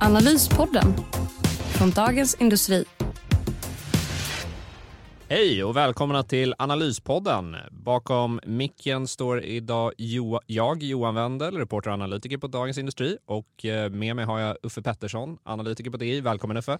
Analyspodden 0.00 0.94
från 1.78 1.90
Dagens 1.90 2.34
Industri. 2.34 2.84
Hej 5.28 5.64
och 5.64 5.76
välkomna 5.76 6.22
till 6.22 6.54
Analyspodden. 6.58 7.56
Bakom 7.70 8.40
micken 8.46 9.08
står 9.08 9.42
idag 9.42 9.92
jo 9.98 10.40
jag, 10.46 10.82
Johan 10.82 11.14
Wendel, 11.14 11.56
reporter 11.56 11.90
och 11.90 11.94
analytiker 11.94 12.38
på 12.38 12.46
Dagens 12.46 12.78
Industri. 12.78 13.18
Och 13.26 13.64
eh, 13.64 13.90
med 13.90 14.16
mig 14.16 14.24
har 14.24 14.38
jag 14.38 14.56
Uffe 14.62 14.82
Pettersson, 14.82 15.38
analytiker 15.42 15.90
på 15.90 15.96
DI. 15.96 16.20
Välkommen 16.20 16.56
Uffe. 16.56 16.78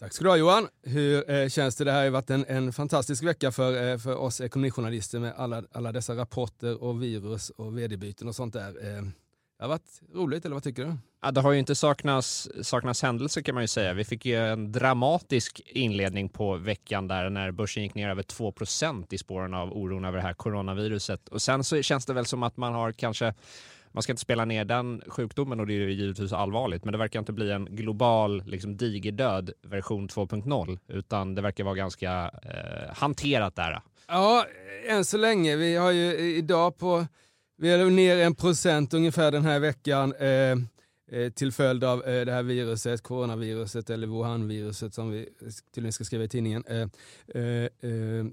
Tack 0.00 0.12
ska 0.12 0.24
du 0.24 0.30
ha 0.30 0.36
Johan. 0.36 0.68
Hur 0.82 1.30
eh, 1.30 1.48
känns 1.48 1.76
det? 1.76 1.84
Det 1.84 1.92
här 1.92 2.04
har 2.04 2.10
varit 2.10 2.30
en, 2.30 2.44
en 2.48 2.72
fantastisk 2.72 3.22
vecka 3.22 3.52
för, 3.52 3.90
eh, 3.90 3.98
för 3.98 4.16
oss 4.16 4.40
ekonomijournalister 4.40 5.18
med 5.18 5.32
alla, 5.36 5.62
alla 5.72 5.92
dessa 5.92 6.16
rapporter 6.16 6.82
och 6.82 7.02
virus 7.02 7.50
och 7.50 7.78
vd-byten 7.78 8.28
och 8.28 8.34
sånt 8.34 8.52
där. 8.52 8.96
Eh, 8.96 9.02
det 9.58 9.64
har 9.64 9.68
varit 9.68 10.00
roligt, 10.14 10.44
eller 10.44 10.54
vad 10.54 10.62
tycker 10.62 10.84
du? 10.84 10.96
Ja, 11.22 11.30
det 11.30 11.40
har 11.40 11.52
ju 11.52 11.58
inte 11.58 11.74
saknats, 11.74 12.48
saknats 12.62 13.02
händelser 13.02 13.42
kan 13.42 13.54
man 13.54 13.64
ju 13.64 13.68
säga. 13.68 13.92
Vi 13.92 14.04
fick 14.04 14.26
ju 14.26 14.36
en 14.36 14.72
dramatisk 14.72 15.62
inledning 15.66 16.28
på 16.28 16.56
veckan 16.56 17.08
där 17.08 17.30
när 17.30 17.50
börsen 17.50 17.82
gick 17.82 17.94
ner 17.94 18.08
över 18.08 18.22
2% 18.22 19.14
i 19.14 19.18
spåren 19.18 19.54
av 19.54 19.72
oron 19.72 20.04
över 20.04 20.16
det 20.16 20.22
här 20.22 20.34
coronaviruset. 20.34 21.28
Och 21.28 21.42
sen 21.42 21.64
så 21.64 21.82
känns 21.82 22.06
det 22.06 22.12
väl 22.12 22.26
som 22.26 22.42
att 22.42 22.56
man 22.56 22.74
har 22.74 22.92
kanske 22.92 23.34
man 23.92 24.02
ska 24.02 24.12
inte 24.12 24.22
spela 24.22 24.44
ner 24.44 24.64
den 24.64 25.02
sjukdomen 25.06 25.60
och 25.60 25.66
det 25.66 25.72
är 25.72 25.80
ju 25.80 25.92
givetvis 25.92 26.32
allvarligt, 26.32 26.84
men 26.84 26.92
det 26.92 26.98
verkar 26.98 27.18
inte 27.18 27.32
bli 27.32 27.50
en 27.50 27.64
global 27.64 28.42
liksom, 28.46 28.76
digerdöd 28.76 29.50
version 29.62 30.08
2.0, 30.08 30.78
utan 30.88 31.34
det 31.34 31.42
verkar 31.42 31.64
vara 31.64 31.74
ganska 31.74 32.30
eh, 32.42 32.94
hanterat 32.94 33.56
där. 33.56 33.80
Ja, 34.08 34.46
än 34.88 35.04
så 35.04 35.16
länge. 35.16 35.56
Vi 35.56 35.76
har 35.76 35.90
ju 35.90 36.36
idag 36.36 36.78
på 36.78 37.06
vi 37.58 37.70
är 37.70 37.90
ner 37.90 38.16
en 38.16 38.34
procent 38.34 38.94
ungefär 38.94 39.32
den 39.32 39.44
här 39.44 39.60
veckan 39.60 40.14
eh, 40.14 40.56
eh, 41.18 41.32
till 41.34 41.52
följd 41.52 41.84
av 41.84 42.04
eh, 42.04 42.24
det 42.24 42.32
här 42.32 42.42
viruset, 42.42 43.02
coronaviruset 43.02 43.90
eller 43.90 44.06
Wuhan-viruset 44.06 44.94
som 44.94 45.10
vi 45.10 45.28
tydligen 45.74 45.92
ska 45.92 46.04
skriva 46.04 46.24
i 46.24 46.28
tidningen. 46.28 46.64
Eh, 46.66 46.88
eh, 47.42 47.64
eh 47.64 48.26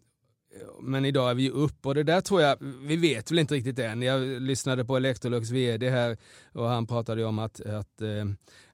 men 0.82 1.06
idag 1.06 1.30
är 1.30 1.36
vi 1.36 1.50
upp 1.50 1.86
och 1.86 1.96
det 1.96 2.04
där 2.04 2.22
tror 2.22 2.42
jag, 2.42 2.58
vi 2.82 2.96
vet 2.96 3.32
väl 3.32 3.40
inte 3.40 3.54
riktigt 3.54 3.80
än. 3.80 4.02
Jag 4.02 4.42
lyssnade 4.42 4.86
på 4.86 4.98
Electrolux 4.98 5.50
vd 5.50 5.90
här 5.90 6.18
och 6.54 6.68
han 6.68 6.88
pratade 6.88 7.26
om 7.26 7.40
att, 7.40 7.62
att, 7.62 8.02
eh, 8.02 8.26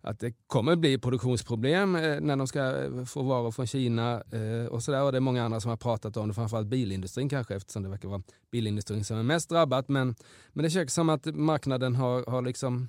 att 0.02 0.20
det 0.20 0.34
kommer 0.48 0.76
bli 0.76 0.98
produktionsproblem 0.98 1.96
eh, 1.96 2.22
när 2.22 2.36
de 2.36 2.48
ska 2.48 2.84
eh, 2.84 3.06
få 3.06 3.22
varor 3.22 3.52
från 3.52 3.68
Kina 3.68 4.24
och 4.70 4.84
sådär. 4.84 5.04
Och 5.04 5.12
det 5.12 5.18
är 5.18 5.20
många 5.20 5.44
andra 5.44 5.60
som 5.60 5.70
har 5.70 5.78
pratat 5.78 6.18
om 6.18 6.28
det, 6.28 6.34
framförallt 6.34 6.68
bilindustrin 6.68 7.30
kanske 7.30 7.56
eftersom 7.56 7.84
det 7.84 7.90
verkar 7.90 8.10
vara 8.10 8.24
bilindustrin 8.52 9.06
som 9.06 9.18
är 9.18 9.24
mest 9.24 9.50
drabbat. 9.50 9.90
Men, 9.90 10.16
men 10.54 10.64
det 10.64 10.70
känns 10.70 10.94
som 10.94 11.10
att 11.10 11.26
marknaden 11.26 11.96
har, 11.96 12.26
har 12.32 12.42
liksom 12.42 12.88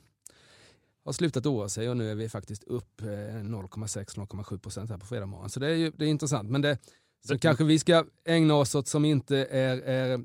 har 1.05 1.13
slutat 1.13 1.47
oroa 1.47 1.69
sig 1.69 1.91
och 1.91 1.97
nu 1.97 2.11
är 2.11 2.15
vi 2.15 2.29
faktiskt 2.29 2.65
upp 2.65 3.01
0,6-0,7 3.01 4.59
procent 4.59 4.91
här 4.91 4.99
på 4.99 5.07
fredag 5.07 5.27
morgon. 5.27 5.51
Så 5.51 5.61
det 5.61 5.67
är 5.67 5.75
ju 5.75 5.93
det 5.97 6.05
är 6.05 6.09
intressant. 6.09 6.51
Men 6.51 6.63
det, 6.63 6.79
så 7.29 7.39
kanske 7.39 7.65
vi 7.65 7.79
ska 7.79 8.05
ägna 8.25 8.55
oss 8.55 8.75
åt 8.75 8.89
som 8.89 9.05
inte 9.05 9.37
är, 9.37 9.77
är 9.79 10.19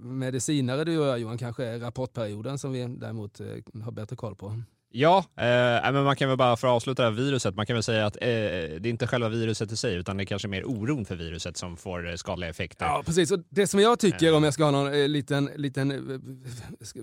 medicinare 0.00 0.84
du 0.84 0.98
och 0.98 1.06
jag 1.06 1.18
Johan, 1.18 1.38
kanske 1.38 1.64
är 1.64 1.78
rapportperioden 1.78 2.58
som 2.58 2.72
vi 2.72 2.86
däremot 2.86 3.40
eh, 3.40 3.46
har 3.84 3.92
bättre 3.92 4.16
koll 4.16 4.36
på. 4.36 4.62
Ja, 4.96 5.18
eh, 5.18 5.92
men 5.92 6.04
man 6.04 6.16
kan 6.16 6.28
väl 6.28 6.38
bara 6.38 6.56
för 6.56 6.68
att 6.68 6.72
avsluta 6.72 7.02
det 7.02 7.08
här 7.08 7.16
viruset, 7.16 7.54
man 7.54 7.66
kan 7.66 7.76
väl 7.76 7.82
säga 7.82 8.06
att 8.06 8.16
eh, 8.16 8.20
det 8.20 8.84
är 8.84 8.86
inte 8.86 9.06
själva 9.06 9.28
viruset 9.28 9.72
i 9.72 9.76
sig 9.76 9.94
utan 9.94 10.16
det 10.16 10.22
är 10.22 10.26
kanske 10.26 10.48
mer 10.48 10.64
oron 10.64 11.04
för 11.04 11.16
viruset 11.16 11.56
som 11.56 11.76
får 11.76 12.10
eh, 12.10 12.14
skadliga 12.14 12.50
effekter. 12.50 12.86
Ja, 12.86 13.02
precis. 13.06 13.30
Och 13.30 13.38
det 13.50 13.66
som 13.66 13.80
jag 13.80 13.98
tycker, 13.98 14.26
eh. 14.26 14.36
om 14.36 14.44
jag 14.44 14.54
ska 14.54 14.64
ha 14.64 14.70
någon 14.70 14.94
eh, 14.94 15.08
liten, 15.08 15.50
liten 15.56 15.90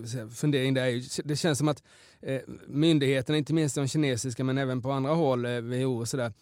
säga, 0.06 0.28
fundering 0.28 0.74
där, 0.74 0.86
är, 0.86 1.28
det 1.28 1.36
känns 1.36 1.58
som 1.58 1.68
att 1.68 1.82
eh, 2.22 2.40
myndigheterna, 2.66 3.38
inte 3.38 3.54
minst 3.54 3.74
de 3.74 3.88
kinesiska 3.88 4.44
men 4.44 4.58
även 4.58 4.82
på 4.82 4.92
andra 4.92 5.12
håll, 5.12 5.46
WHO 5.46 6.00
och 6.00 6.08
sådär, 6.08 6.32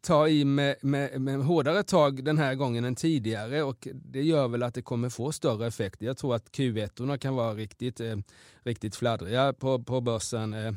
ta 0.00 0.28
i 0.28 0.44
med, 0.44 0.76
med, 0.82 1.20
med 1.20 1.44
hårdare 1.44 1.82
tag 1.82 2.24
den 2.24 2.38
här 2.38 2.54
gången 2.54 2.84
än 2.84 2.94
tidigare 2.94 3.62
och 3.62 3.88
det 3.92 4.22
gör 4.22 4.48
väl 4.48 4.62
att 4.62 4.74
det 4.74 4.82
kommer 4.82 5.08
få 5.08 5.32
större 5.32 5.66
effekter. 5.66 6.06
Jag 6.06 6.16
tror 6.16 6.34
att 6.34 6.50
Q1 6.50 7.18
kan 7.18 7.34
vara 7.34 7.54
riktigt, 7.54 8.00
eh, 8.00 8.16
riktigt 8.62 8.96
fladdriga 8.96 9.52
på, 9.52 9.82
på 9.82 10.00
börsen. 10.00 10.54
Eh, 10.54 10.74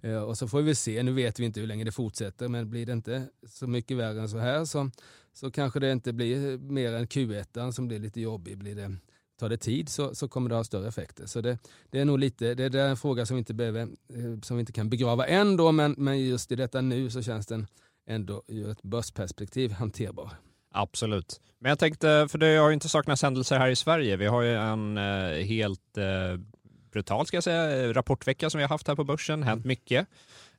eh, 0.00 0.22
och 0.22 0.38
så 0.38 0.48
får 0.48 0.62
vi 0.62 0.74
se, 0.74 1.02
nu 1.02 1.12
vet 1.12 1.40
vi 1.40 1.44
inte 1.44 1.60
hur 1.60 1.66
länge 1.66 1.84
det 1.84 1.92
fortsätter, 1.92 2.48
men 2.48 2.70
blir 2.70 2.86
det 2.86 2.92
inte 2.92 3.26
så 3.46 3.66
mycket 3.66 3.96
värre 3.96 4.20
än 4.20 4.28
så 4.28 4.38
här 4.38 4.64
så, 4.64 4.90
så 5.32 5.50
kanske 5.50 5.80
det 5.80 5.92
inte 5.92 6.12
blir 6.12 6.52
eh, 6.52 6.58
mer 6.58 6.92
än 6.92 7.06
Q1 7.06 7.72
som 7.72 7.88
blir 7.88 7.98
lite 7.98 8.20
jobbig. 8.20 8.58
Blir 8.58 8.74
det, 8.74 8.96
tar 9.40 9.48
det 9.48 9.56
tid 9.56 9.88
så, 9.88 10.14
så 10.14 10.28
kommer 10.28 10.48
det 10.48 10.56
ha 10.56 10.64
större 10.64 10.88
effekter. 10.88 11.26
Så 11.26 11.40
det, 11.40 11.58
det 11.90 12.00
är 12.00 12.04
nog 12.04 12.18
lite, 12.18 12.54
det, 12.54 12.68
det 12.68 12.80
är 12.80 12.88
en 12.88 12.96
fråga 12.96 13.26
som 13.26 13.36
vi 13.36 13.38
inte, 13.38 13.54
behöver, 13.54 13.80
eh, 13.80 14.40
som 14.42 14.56
vi 14.56 14.60
inte 14.60 14.72
kan 14.72 14.90
begrava 14.90 15.26
än 15.26 15.56
då, 15.56 15.72
men, 15.72 15.94
men 15.98 16.20
just 16.20 16.52
i 16.52 16.56
detta 16.56 16.80
nu 16.80 17.10
så 17.10 17.22
känns 17.22 17.46
den 17.46 17.66
ändå 18.10 18.42
ur 18.48 18.70
ett 18.70 18.82
börsperspektiv 18.82 19.72
hanterbar. 19.72 20.30
Absolut. 20.72 21.40
Men 21.58 21.68
jag 21.68 21.78
tänkte, 21.78 22.26
för 22.30 22.38
det 22.38 22.56
har 22.56 22.68
ju 22.68 22.74
inte 22.74 22.88
saknats 22.88 23.22
händelser 23.22 23.58
här 23.58 23.68
i 23.68 23.76
Sverige. 23.76 24.16
Vi 24.16 24.26
har 24.26 24.42
ju 24.42 24.54
en 24.54 24.98
eh, 24.98 25.44
helt 25.44 25.98
eh, 25.98 26.40
brutal, 26.92 27.26
ska 27.26 27.36
jag 27.36 27.44
säga, 27.44 27.92
rapportvecka 27.92 28.50
som 28.50 28.58
vi 28.58 28.64
har 28.64 28.68
haft 28.68 28.88
här 28.88 28.94
på 28.94 29.04
börsen. 29.04 29.42
Hänt 29.42 29.64
mm. 29.64 29.68
mycket. 29.68 30.08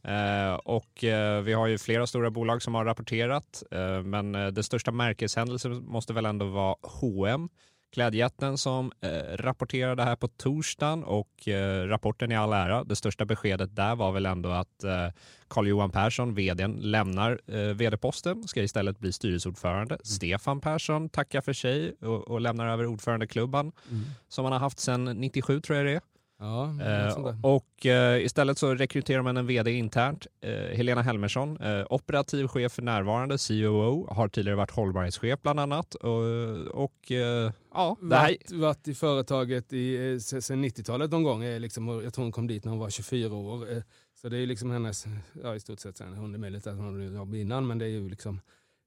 Eh, 0.03 0.53
och 0.53 1.03
eh, 1.03 1.41
vi 1.41 1.53
har 1.53 1.67
ju 1.67 1.77
flera 1.77 2.07
stora 2.07 2.29
bolag 2.31 2.61
som 2.61 2.75
har 2.75 2.85
rapporterat, 2.85 3.63
eh, 3.71 4.01
men 4.01 4.35
eh, 4.35 4.47
det 4.47 4.63
största 4.63 4.91
märkeshändelsen 4.91 5.85
måste 5.85 6.13
väl 6.13 6.25
ändå 6.25 6.45
vara 6.45 6.75
H&M 6.81 7.49
Klädjätten 7.93 8.57
som 8.57 8.91
eh, 9.01 9.09
rapporterade 9.37 10.03
här 10.03 10.15
på 10.15 10.27
torsdagen 10.27 11.03
och 11.03 11.47
eh, 11.47 11.87
rapporten 11.87 12.31
i 12.31 12.35
all 12.35 12.53
ära, 12.53 12.83
det 12.83 12.95
största 12.95 13.25
beskedet 13.25 13.75
där 13.75 13.95
var 13.95 14.11
väl 14.11 14.25
ändå 14.25 14.49
att 14.49 14.83
eh, 14.83 15.07
Carl-Johan 15.47 15.91
Persson, 15.91 16.33
vdn, 16.33 16.71
lämnar 16.81 17.41
eh, 17.47 17.59
vd-posten, 17.59 18.47
ska 18.47 18.63
istället 18.63 18.99
bli 18.99 19.11
styrelseordförande. 19.11 19.95
Mm. 19.95 20.03
Stefan 20.03 20.61
Persson 20.61 21.09
tackar 21.09 21.41
för 21.41 21.53
sig 21.53 21.95
och, 22.01 22.27
och 22.27 22.41
lämnar 22.41 22.67
över 22.67 22.85
ordförandeklubban 22.85 23.71
mm. 23.89 24.03
som 24.27 24.45
han 24.45 24.51
har 24.51 24.59
haft 24.59 24.79
sedan 24.79 25.05
97 25.05 25.61
tror 25.61 25.77
jag 25.77 25.85
det 25.85 25.93
är. 25.93 26.01
Ja, 26.41 26.75
eh, 26.81 27.35
och 27.41 27.85
eh, 27.85 28.25
istället 28.25 28.57
så 28.57 28.75
rekryterar 28.75 29.21
man 29.21 29.37
en 29.37 29.47
vd 29.47 29.71
internt. 29.71 30.27
Eh, 30.41 30.51
Helena 30.51 31.01
Helmersson, 31.01 31.57
eh, 31.57 31.85
operativ 31.89 32.47
chef 32.47 32.71
för 32.71 32.81
närvarande, 32.81 33.37
COO, 33.47 34.13
har 34.13 34.27
tidigare 34.27 34.55
varit 34.55 34.71
hållbarhetschef 34.71 35.41
bland 35.41 35.59
annat. 35.59 35.95
Och, 35.95 36.23
och 36.67 37.11
eh, 37.11 37.51
ja, 37.73 37.97
det 38.01 38.15
här... 38.15 38.23
varit, 38.23 38.51
varit 38.51 38.87
i 38.87 38.93
företaget 38.93 39.73
i, 39.73 40.13
eh, 40.13 40.17
sedan 40.19 40.65
90-talet 40.65 41.11
någon 41.11 41.23
gång. 41.23 41.43
Liksom, 41.43 41.87
jag 41.87 42.13
tror 42.13 42.25
hon 42.25 42.31
kom 42.31 42.47
dit 42.47 42.65
när 42.65 42.69
hon 42.69 42.79
var 42.79 42.89
24 42.89 43.35
år. 43.35 43.83
så 44.21 44.29
det 44.29 44.37
är 44.37 44.45
liksom 44.45 44.71
hennes, 44.71 45.05
ja 45.43 45.55
i 45.55 45.59
stort 45.59 45.79
sett 45.79 45.97
sen, 45.97 46.13
hon 46.13 46.33
är 46.33 46.39
möjligt 46.39 46.67
att 46.67 46.75
hon 46.75 46.85
hade 46.85 47.15
jobb 47.15 47.35
innan 47.35 47.67
men 47.67 47.77
det 47.77 47.85
är 47.85 47.89
ju 47.89 48.09
liksom 48.09 48.41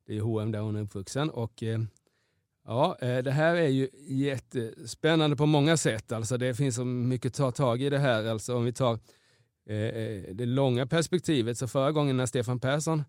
det 0.06 0.16
är 0.16 0.20
H&M 0.20 0.52
där 0.52 0.60
hon 0.60 0.76
är 0.76 0.80
uppvuxen. 0.80 1.30
Och, 1.30 1.62
Ja, 2.66 2.96
eh, 3.00 3.18
det 3.18 3.30
här 3.30 3.54
är 3.54 3.68
ju 3.68 3.88
jättespännande 4.06 5.36
på 5.36 5.46
många 5.46 5.76
sätt. 5.76 6.12
Alltså 6.12 6.36
det 6.36 6.54
finns 6.54 6.74
så 6.76 6.84
mycket 6.84 7.30
att 7.30 7.34
ta 7.34 7.50
tag 7.50 7.82
i 7.82 7.90
det 7.90 7.98
här. 7.98 8.24
Alltså 8.24 8.56
om 8.56 8.64
vi 8.64 8.72
tar 8.72 8.98
eh, 9.66 9.76
eh, 9.76 10.34
det 10.34 10.46
långa 10.46 10.86
perspektivet, 10.86 11.58
så 11.58 11.68
förra 11.68 11.92
gången 11.92 12.16
när 12.16 12.26
Stefan 12.26 12.60
Persson 12.60 13.04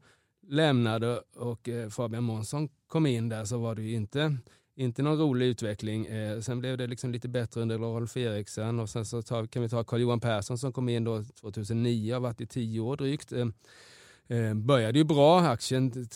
lämnade 0.47 1.21
och 1.35 1.69
Fabian 1.89 2.23
Månsson 2.23 2.69
kom 2.87 3.05
in 3.05 3.29
där 3.29 3.45
så 3.45 3.57
var 3.57 3.75
det 3.75 3.81
ju 3.81 3.95
inte, 3.95 4.37
inte 4.75 5.03
någon 5.03 5.17
rolig 5.17 5.45
utveckling. 5.45 6.07
Sen 6.41 6.59
blev 6.59 6.77
det 6.77 6.87
liksom 6.87 7.11
lite 7.11 7.27
bättre 7.27 7.61
under 7.61 7.77
Rolf 7.77 8.17
Eriksen 8.17 8.79
och 8.79 8.89
sen 8.89 9.05
så 9.05 9.21
tar, 9.21 9.45
kan 9.45 9.61
vi 9.61 9.69
ta 9.69 9.83
Carl-Johan 9.83 10.19
Persson 10.19 10.57
som 10.57 10.73
kom 10.73 10.89
in 10.89 11.03
då 11.03 11.23
2009 11.41 12.11
och 12.11 12.15
har 12.15 12.21
varit 12.21 12.41
i 12.41 12.47
tio 12.47 12.79
år 12.79 12.97
drygt. 12.97 13.33
Eh, 14.27 14.53
började 14.53 14.99
ju 14.99 15.05
bra, 15.05 15.39
aktien 15.39 16.07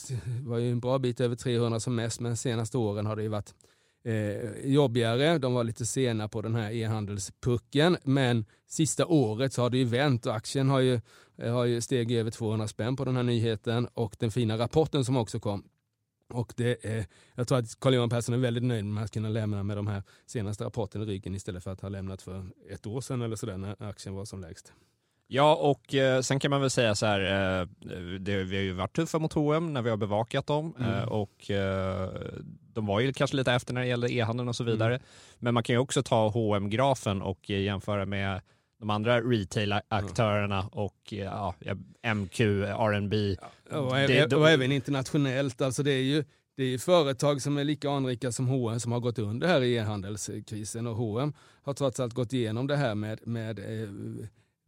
var 0.46 0.58
ju 0.58 0.72
en 0.72 0.80
bra 0.80 1.00
bit 1.00 1.22
över 1.22 1.36
300 1.36 1.80
som 1.80 1.96
mest, 1.96 2.20
men 2.20 2.32
de 2.32 2.38
senaste 2.38 2.78
åren 2.78 3.06
har 3.06 3.16
det 3.16 3.22
ju 3.22 3.28
varit 3.28 3.54
eh, 4.04 4.72
jobbigare. 4.72 5.38
De 5.38 5.54
var 5.54 5.64
lite 5.64 5.86
sena 5.86 6.28
på 6.28 6.42
den 6.42 6.56
här 6.56 6.72
e-handelspucken, 6.72 7.98
men 8.04 8.46
sista 8.68 9.06
året 9.06 9.54
så 9.54 9.62
har 9.62 9.70
det 9.70 9.78
ju 9.78 9.86
vänt 9.86 10.26
och 10.26 10.36
aktien 10.36 10.70
har 10.70 10.80
ju, 10.80 11.02
har 11.38 11.66
ju 11.66 11.82
stegit 11.82 12.20
över 12.20 12.32
200 12.32 12.68
spänn 12.68 12.96
på 12.96 13.06
den 13.06 13.16
här 13.16 13.24
nyheten 13.24 13.88
och 13.94 14.16
den 14.20 14.32
fina 14.32 14.58
rapporten 14.58 15.06
som 15.06 15.18
också 15.18 15.40
kom. 15.40 15.64
Och 16.34 16.54
det 16.58 16.86
är, 16.86 17.06
jag 17.36 17.48
tror 17.48 17.58
att 17.58 17.80
Carl-Johan 17.80 18.10
Persson 18.10 18.36
är 18.36 18.40
väldigt 18.40 18.64
nöjd 18.64 18.86
med 18.86 19.04
att 19.04 19.12
kunna 19.12 19.30
lämna 19.30 19.64
med 19.64 19.78
de 19.78 19.88
här 19.88 20.04
senaste 20.26 20.64
rapporterna 20.64 21.04
i 21.04 21.08
ryggen 21.08 21.36
istället 21.36 21.64
för 21.64 21.72
att 21.72 21.82
ha 21.82 21.90
lämnat 21.90 22.22
för 22.22 22.46
ett 22.70 22.88
år 22.88 23.02
sedan 23.02 23.22
eller 23.22 23.36
sådär 23.36 23.58
när 23.58 23.84
aktien 23.84 24.16
var 24.16 24.26
som 24.26 24.42
lägst. 24.42 24.74
Ja, 25.32 25.56
och 25.56 25.96
eh, 25.96 26.22
sen 26.22 26.40
kan 26.40 26.52
man 26.52 26.62
väl 26.62 26.70
säga 26.70 26.96
så 26.96 27.06
här, 27.06 27.20
eh, 27.62 27.68
det, 28.20 28.44
vi 28.44 28.56
har 28.56 28.64
ju 28.64 28.74
varit 28.74 28.96
tuffa 28.96 29.20
mot 29.20 29.34
H&M 29.34 29.74
när 29.74 29.82
vi 29.82 29.90
har 29.90 29.98
bevakat 29.98 30.48
dem 30.48 30.74
Mm. 30.80 30.92
eh, 30.94 31.04
och 31.04 31.52
eh, 31.52 32.10
de 32.74 32.86
var 32.86 33.00
ju 33.00 33.14
kanske 33.14 33.36
lite 33.38 33.54
efter 33.54 33.74
när 33.74 33.82
det 33.82 33.88
gällde 33.88 34.14
e-handeln 34.14 34.50
och 34.50 34.56
så 34.56 34.64
vidare. 34.64 34.94
Mm. 34.96 35.06
Men 35.40 35.54
man 35.54 35.64
kan 35.64 35.74
ju 35.76 35.80
också 35.80 36.04
ta 36.04 36.30
hm 36.30 36.70
grafen 36.70 37.22
och 37.22 37.52
eh, 37.52 37.60
jämföra 37.62 38.06
med 38.06 38.42
de 38.80 38.90
andra 38.90 39.22
retail-aktörerna 39.22 40.70
och 40.72 41.14
eh, 41.14 41.18
ja, 41.20 41.56
MQ, 42.16 42.40
R&B. 42.64 43.36
Och, 43.72 43.94
Det- 43.96 44.00
även, 44.02 44.30
de- 44.30 44.36
och 44.36 44.50
även 44.50 44.72
internationellt. 44.72 45.62
Alltså 45.62 45.84
det 45.84 45.92
är 45.92 46.02
ju 46.04 46.24
det 46.58 46.64
är 46.64 46.78
företag 46.78 47.42
som 47.42 47.58
är 47.58 47.64
lika 47.64 47.90
anrika 47.90 48.32
som 48.32 48.48
H&M 48.48 48.80
som 48.80 48.92
har 48.92 49.00
gått 49.00 49.20
under 49.20 49.48
här 49.48 49.62
i 49.62 49.74
e-handelskrisen 49.76 50.88
och 50.88 50.96
H&M 50.96 51.34
har 51.64 51.74
trots 51.74 52.00
allt 52.00 52.14
gått 52.14 52.34
igenom 52.34 52.68
det 52.68 52.76
här 52.76 52.96
med, 52.96 53.28
med, 53.28 53.60
eh, 53.60 53.90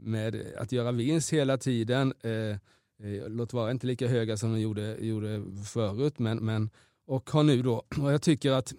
med 0.01 0.53
att 0.57 0.71
göra 0.71 0.91
vinst 0.91 1.33
hela 1.33 1.57
tiden. 1.57 2.13
Eh, 2.23 2.31
eh, 2.31 3.27
Låt 3.27 3.53
vara 3.53 3.71
inte 3.71 3.87
lika 3.87 4.07
höga 4.07 4.37
som 4.37 4.53
de 4.53 4.59
gjorde, 4.59 4.97
gjorde 4.99 5.43
förut 5.73 6.19
men, 6.19 6.37
men 6.37 6.69
och 7.07 7.29
har 7.29 7.43
nu 7.43 7.61
då, 7.61 7.83
och 8.01 8.13
jag 8.13 8.21
tycker 8.21 8.51
att 8.51 8.73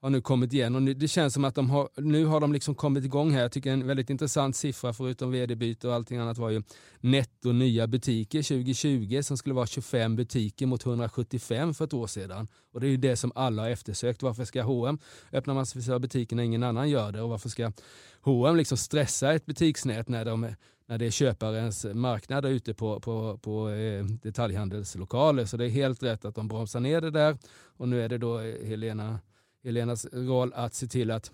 har 0.00 0.10
nu 0.10 0.20
kommit 0.20 0.52
igen 0.52 0.76
och 0.76 0.82
nu, 0.82 0.94
det 0.94 1.08
känns 1.08 1.34
som 1.34 1.44
att 1.44 1.54
de 1.54 1.70
har, 1.70 1.88
nu 1.96 2.24
har 2.24 2.40
de 2.40 2.52
liksom 2.52 2.74
kommit 2.74 3.04
igång 3.04 3.30
här. 3.30 3.42
Jag 3.42 3.52
tycker 3.52 3.72
en 3.72 3.86
väldigt 3.86 4.10
intressant 4.10 4.56
siffra 4.56 4.92
förutom 4.92 5.30
vd-byte 5.30 5.88
och 5.88 5.94
allting 5.94 6.18
annat 6.18 6.38
var 6.38 6.50
ju 6.50 6.62
netto 7.00 7.52
nya 7.52 7.86
butiker 7.86 8.42
2020 8.42 9.22
som 9.22 9.36
skulle 9.36 9.54
vara 9.54 9.66
25 9.66 10.16
butiker 10.16 10.66
mot 10.66 10.86
175 10.86 11.74
för 11.74 11.84
ett 11.84 11.94
år 11.94 12.06
sedan. 12.06 12.48
Och 12.72 12.80
det 12.80 12.86
är 12.86 12.90
ju 12.90 12.96
det 12.96 13.16
som 13.16 13.32
alla 13.34 13.62
har 13.62 13.70
eftersökt. 13.70 14.22
Varför 14.22 14.44
ska 14.44 14.62
H&M 14.62 14.98
öppna 15.32 15.54
massvis 15.54 15.88
av 15.88 16.00
butiker 16.00 16.36
när 16.36 16.42
ingen 16.42 16.62
annan 16.62 16.90
gör 16.90 17.12
det 17.12 17.22
och 17.22 17.28
varför 17.28 17.48
ska 17.48 17.72
H&M 18.20 18.56
liksom 18.56 18.78
stressa 18.78 19.32
ett 19.32 19.46
butiksnät 19.46 20.08
när, 20.08 20.24
de, 20.24 20.54
när 20.86 20.98
det 20.98 21.06
är 21.06 21.10
köparens 21.10 21.86
marknad 21.94 22.46
ute 22.46 22.74
på, 22.74 23.00
på, 23.00 23.38
på 23.38 23.68
eh, 23.70 24.04
detaljhandelslokaler. 24.04 25.44
Så 25.44 25.56
det 25.56 25.64
är 25.64 25.68
helt 25.68 26.02
rätt 26.02 26.24
att 26.24 26.34
de 26.34 26.48
bromsar 26.48 26.80
ner 26.80 27.00
det 27.00 27.10
där 27.10 27.38
och 27.76 27.88
nu 27.88 28.02
är 28.02 28.08
det 28.08 28.18
då 28.18 28.40
eh, 28.40 28.66
Helena 28.66 29.18
Helenas 29.64 30.06
roll 30.12 30.52
att 30.52 30.74
se 30.74 30.86
till 30.86 31.10
att, 31.10 31.30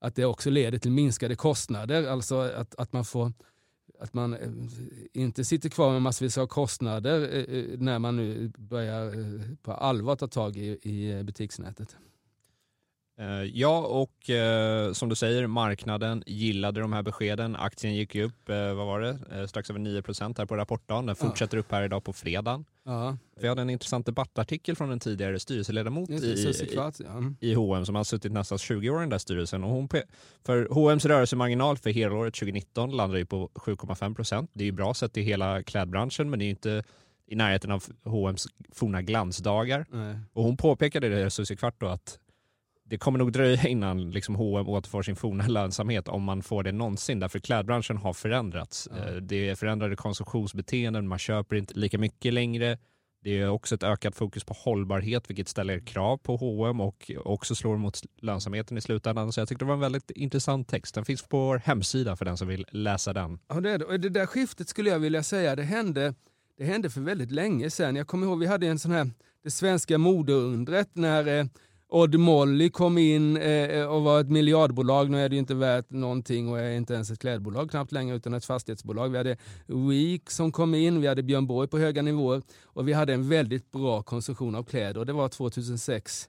att 0.00 0.14
det 0.14 0.24
också 0.24 0.50
leder 0.50 0.78
till 0.78 0.90
minskade 0.92 1.36
kostnader. 1.36 2.06
Alltså 2.06 2.36
att, 2.36 2.74
att 2.74 2.92
man 2.92 3.04
får 3.04 3.32
att 4.00 4.14
man 4.14 4.34
eh, 4.34 4.50
inte 5.12 5.44
sitter 5.44 5.68
kvar 5.68 5.92
med 5.92 6.02
massvis 6.02 6.38
av 6.38 6.46
kostnader 6.46 7.20
eh, 7.20 7.58
eh, 7.58 7.78
när 7.78 7.98
man 7.98 8.16
nu 8.16 8.52
börjar 8.58 9.12
på 9.62 9.72
allvar 9.72 10.16
ta 10.16 10.28
tag 10.28 10.56
i, 10.56 10.78
i 10.82 11.22
butiksnätet. 11.24 11.96
Eh, 13.18 13.42
Ja, 13.42 13.78
och 13.78 14.30
eh, 14.30 14.92
som 14.92 15.08
du 15.08 15.14
säger, 15.14 15.46
marknaden 15.46 16.22
gillade 16.26 16.80
de 16.80 16.92
här 16.92 17.02
beskeden. 17.02 17.56
Aktien 17.56 17.94
gick 17.94 18.14
ju 18.14 18.24
upp, 18.24 18.48
eh, 18.48 18.56
vad 18.74 18.86
var 18.86 19.00
det, 19.00 19.18
eh, 19.32 19.46
strax 19.46 19.70
över 19.70 19.80
9 19.80 20.02
här 20.38 20.46
på 20.46 20.56
rapportdagen. 20.56 21.06
Den 21.06 21.16
Ja. 21.20 21.26
fortsätter 21.26 21.56
upp 21.58 21.72
här 21.72 21.82
idag 21.82 22.04
på 22.04 22.12
fredagen. 22.12 22.64
Ja, 22.84 23.16
Vi 23.40 23.48
hade 23.48 23.62
en 23.62 23.70
intressant 23.70 24.06
debattartikel 24.06 24.76
från 24.76 24.90
en 24.90 25.00
tidigare 25.00 25.40
styrelseledamot 25.40 26.10
i, 26.10 26.14
i, 26.14 26.66
Kvart, 26.74 26.94
ja. 26.98 27.10
Mm. 27.10 27.36
i 27.40 27.54
H&M 27.54 27.86
som 27.86 27.94
har 27.94 28.04
suttit 28.04 28.32
nästan 28.32 28.58
20 28.58 28.90
år 28.90 28.98
i 28.98 29.00
den 29.00 29.10
där 29.10 29.18
styrelsen. 29.18 29.64
Och 29.64 29.70
hon 29.70 29.88
för 30.44 30.68
H&M's 30.70 31.08
rörelsemarginal 31.08 31.76
för 31.76 31.90
helåret 31.90 32.34
2019 32.34 32.90
landar 32.96 33.18
ju 33.18 33.26
på 33.26 33.50
7,5 33.54 34.14
procent. 34.14 34.50
Det 34.52 34.64
är 34.64 34.66
ju 34.66 34.72
bra 34.72 34.94
sett 34.94 35.16
i 35.16 35.22
hela 35.22 35.62
klädbranschen 35.62 36.30
men 36.30 36.38
det 36.38 36.42
är 36.42 36.46
ju 36.46 36.50
inte 36.50 36.84
i 37.26 37.36
närheten 37.36 37.70
av 37.70 37.84
H&M's 38.04 38.46
forna 38.72 39.02
glansdagar. 39.02 39.86
Nej. 39.90 40.18
Och 40.32 40.44
hon 40.44 40.56
påpekade 40.56 41.08
det, 41.08 41.30
Susie 41.30 41.56
Kvart, 41.56 41.74
då, 41.78 41.86
att 41.86 42.18
det 42.88 42.98
kommer 42.98 43.18
nog 43.18 43.32
dröja 43.32 43.68
innan 43.68 44.10
liksom 44.10 44.34
H&M 44.34 44.68
återfår 44.68 45.02
sin 45.02 45.16
forna 45.16 45.46
lönsamhet 45.46 46.08
om 46.08 46.22
man 46.22 46.42
får 46.42 46.62
det 46.62 46.72
någonsin. 46.72 47.20
Därför 47.20 47.38
klädbranschen 47.38 47.96
har 47.96 48.12
förändrats. 48.12 48.86
Eh, 48.86 49.14
Det 49.14 49.48
är 49.48 49.54
förändrade 49.54 49.96
konsumtionsbeteenden, 49.96 51.08
man 51.08 51.18
köper 51.18 51.56
inte 51.56 51.74
lika 51.74 51.98
mycket 51.98 52.34
längre. 52.34 52.78
Det 53.22 53.40
är 53.40 53.48
också 53.48 53.74
ett 53.74 53.82
ökat 53.82 54.14
fokus 54.16 54.44
på 54.44 54.54
hållbarhet 54.54 55.30
vilket 55.30 55.48
ställer 55.48 55.80
krav 55.80 56.16
på 56.16 56.36
H&M 56.36 56.80
och 56.80 57.10
också 57.24 57.54
slår 57.54 57.76
mot 57.76 58.00
lönsamheten 58.20 58.78
i 58.78 58.80
slutändan. 58.80 59.32
Så 59.32 59.40
jag 59.40 59.48
tyckte 59.48 59.64
det 59.64 59.66
var 59.68 59.74
en 59.74 59.80
väldigt 59.80 60.10
intressant 60.10 60.68
text. 60.68 60.94
Den 60.94 61.04
finns 61.04 61.22
på 61.22 61.38
vår 61.38 61.58
hemsida 61.64 62.16
för 62.16 62.24
den 62.24 62.36
som 62.36 62.48
vill 62.48 62.66
läsa 62.70 63.12
den. 63.12 63.38
Ja, 63.48 63.60
det, 63.60 63.70
är 63.70 63.98
det 63.98 64.08
där 64.08 64.26
skiftet 64.26 64.68
skulle 64.68 64.90
jag 64.90 64.98
vilja 64.98 65.22
säga, 65.22 65.56
det 65.56 65.62
hände, 65.62 66.14
det 66.58 66.64
hände 66.64 66.90
för 66.90 67.00
väldigt 67.00 67.30
länge 67.30 67.70
sedan. 67.70 67.96
Jag 67.96 68.06
kommer 68.06 68.26
ihåg 68.26 68.38
vi 68.38 68.46
hade 68.46 68.66
en 68.66 68.78
sån 68.78 68.92
här, 68.92 69.10
det 69.44 69.50
svenska 69.50 69.98
modeundret 69.98 70.88
när 70.92 71.26
eh, 71.38 71.44
Odd 71.90 72.14
Molly 72.14 72.70
kom 72.70 72.98
in 72.98 73.36
eh, 73.36 73.84
och 73.84 74.02
var 74.02 74.20
ett 74.20 74.30
miljardbolag. 74.30 75.10
Nu 75.10 75.20
är 75.20 75.28
det 75.28 75.34
ju 75.34 75.38
inte 75.38 75.54
värt 75.54 75.90
någonting 75.90 76.48
och 76.48 76.58
är 76.58 76.70
inte 76.70 76.94
ens 76.94 77.10
ett 77.10 77.18
klädbolag 77.18 77.70
knappt 77.70 77.92
längre 77.92 78.16
utan 78.16 78.34
ett 78.34 78.44
fastighetsbolag. 78.44 79.08
Vi 79.08 79.16
hade 79.16 79.36
Week 79.66 80.30
som 80.30 80.52
kom 80.52 80.74
in, 80.74 81.00
vi 81.00 81.06
hade 81.06 81.22
Björn 81.22 81.46
Borg 81.46 81.68
på 81.68 81.78
höga 81.78 82.02
nivåer 82.02 82.42
och 82.64 82.88
vi 82.88 82.92
hade 82.92 83.14
en 83.14 83.28
väldigt 83.28 83.70
bra 83.70 84.02
konsumtion 84.02 84.54
av 84.54 84.62
kläder 84.62 85.00
och 85.00 85.06
det 85.06 85.12
var 85.12 85.28
2006 85.28 86.28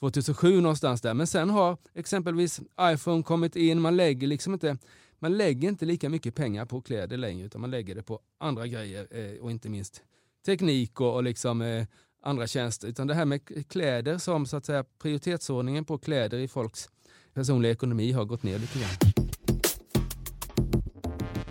2007 0.00 0.60
någonstans 0.60 1.00
där. 1.00 1.14
Men 1.14 1.26
sen 1.26 1.50
har 1.50 1.76
exempelvis 1.94 2.60
iPhone 2.80 3.22
kommit 3.22 3.56
in, 3.56 3.80
man 3.80 3.96
lägger 3.96 4.26
liksom 4.26 4.52
inte 4.52 4.76
man 5.18 5.36
lägger 5.36 5.68
inte 5.68 5.84
lika 5.84 6.08
mycket 6.08 6.34
pengar 6.34 6.66
på 6.66 6.80
kläder 6.80 7.16
längre 7.16 7.46
utan 7.46 7.60
man 7.60 7.70
lägger 7.70 7.94
det 7.94 8.02
på 8.02 8.20
andra 8.38 8.66
grejer 8.66 9.06
eh, 9.10 9.42
och 9.42 9.50
inte 9.50 9.68
minst 9.68 10.02
teknik 10.46 11.00
och, 11.00 11.14
och 11.14 11.22
liksom, 11.22 11.62
eh, 11.62 11.86
andra 12.22 12.46
tjänster. 12.46 12.88
Utan 12.88 13.06
det 13.06 13.14
här 13.14 13.24
med 13.24 13.68
kläder 13.68 14.18
som 14.18 14.46
så 14.46 14.56
att 14.56 14.64
säga 14.64 14.84
prioritetsordningen 15.02 15.84
på 15.84 15.98
kläder 15.98 16.38
i 16.38 16.48
folks 16.48 16.88
personliga 17.34 17.72
ekonomi 17.72 18.12
har 18.12 18.24
gått 18.24 18.42
ner 18.42 18.58
lite 18.58 18.78
grann. 18.78 19.12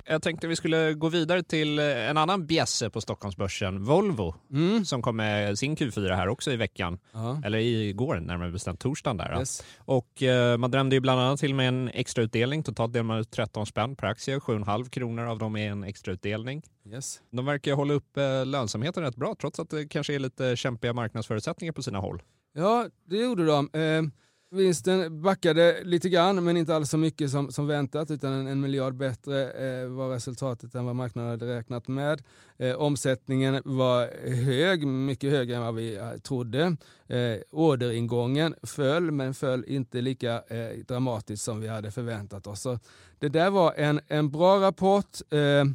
Jag 0.10 0.22
tänkte 0.22 0.48
vi 0.48 0.56
skulle 0.56 0.94
gå 0.94 1.10
vidare 1.10 1.44
till 1.44 1.80
eh, 1.80 2.10
en 2.10 2.18
annan 2.18 2.46
bjässe 2.48 2.90
på 2.90 3.02
Stockholmsbörsen, 3.02 3.84
Volvo, 3.84 4.36
Mm. 4.52 4.86
som 4.86 5.02
kom 5.02 5.16
med 5.16 5.60
sin 5.60 5.76
Q4 5.76 6.16
här 6.16 6.28
också 6.28 6.52
i 6.52 6.56
veckan. 6.56 7.00
Ja. 7.14 7.42
Eller 7.46 7.58
igår, 7.58 8.20
närmare 8.20 8.52
bestämt 8.52 8.80
torsdagen 8.80 9.18
där. 9.18 9.40
Yes. 9.40 9.64
Och 9.78 10.24
eh, 10.24 10.58
man 10.58 10.72
drämde 10.72 10.96
ju 10.96 11.00
bland 11.00 11.22
annat 11.22 11.40
till 11.40 11.56
med 11.56 11.68
en 11.68 11.90
extrautdelning. 11.90 12.64
Totalt 12.64 12.94
delade 12.94 13.08
man 13.08 13.20
ut 13.20 13.32
13 13.32 13.66
spänn 13.66 13.96
per 13.96 14.08
aktie. 14.08 14.40
7,5 14.40 14.90
kronor 14.90 15.26
av 15.26 15.38
dem 15.40 15.56
är 15.56 15.72
en 15.72 15.84
extrautdelning. 15.84 16.62
Yes. 16.94 17.22
De 17.32 17.46
verkar 17.46 17.74
hålla 17.74 17.94
upp 17.94 18.18
eh, 18.18 18.46
lönsamheten 18.46 19.04
rätt 19.04 19.16
bra 19.16 19.36
trots 19.42 19.60
att 19.60 19.70
det 19.70 19.88
kanske 19.88 20.16
är 20.16 20.20
lite 20.20 20.56
kämpiga 20.56 20.94
marknadsförutsättningar 20.94 21.74
på 21.74 21.84
sina 21.84 22.00
håll. 22.00 22.22
Ja, 22.54 22.86
det 23.06 23.18
gjorde 23.18 23.46
de. 23.46 23.70
Eh, 23.74 24.02
vinsten 24.52 25.22
backade 25.22 25.84
lite 25.84 26.10
grann, 26.10 26.44
men 26.44 26.58
inte 26.58 26.76
alls 26.76 26.90
så 26.90 26.98
mycket 26.98 27.32
som, 27.32 27.52
som 27.52 27.68
väntat, 27.68 28.12
utan 28.12 28.34
en, 28.34 28.48
en 28.48 28.62
miljard 28.62 28.96
bättre 28.96 29.52
eh, 29.52 29.88
var 29.88 30.10
resultatet 30.10 30.76
än 30.76 30.86
vad 30.86 30.96
marknaden 30.96 31.32
hade 31.32 31.58
räknat 31.58 31.88
med. 31.88 32.22
Eh, 32.58 32.76
omsättningen 32.76 33.62
var 33.66 34.28
hög, 34.46 34.88
mycket 34.88 35.32
högre 35.32 35.56
än 35.56 35.62
vad 35.62 35.76
vi 35.76 35.96
eh, 35.96 36.12
trodde. 36.12 36.78
Eh, 37.08 37.38
orderingången 37.52 38.56
föll, 38.64 39.12
men 39.12 39.34
föll 39.34 39.66
inte 39.68 40.02
lika 40.02 40.34
eh, 40.34 40.78
dramatiskt 40.88 41.44
som 41.44 41.62
vi 41.62 41.68
hade 41.68 41.92
förväntat 41.92 42.48
oss. 42.48 42.62
Så 42.62 42.80
det 43.20 43.30
där 43.30 43.50
var 43.50 43.74
en, 43.78 44.00
en 44.08 44.32
bra 44.32 44.62
rapport. 44.62 45.18
Eh, 45.30 45.66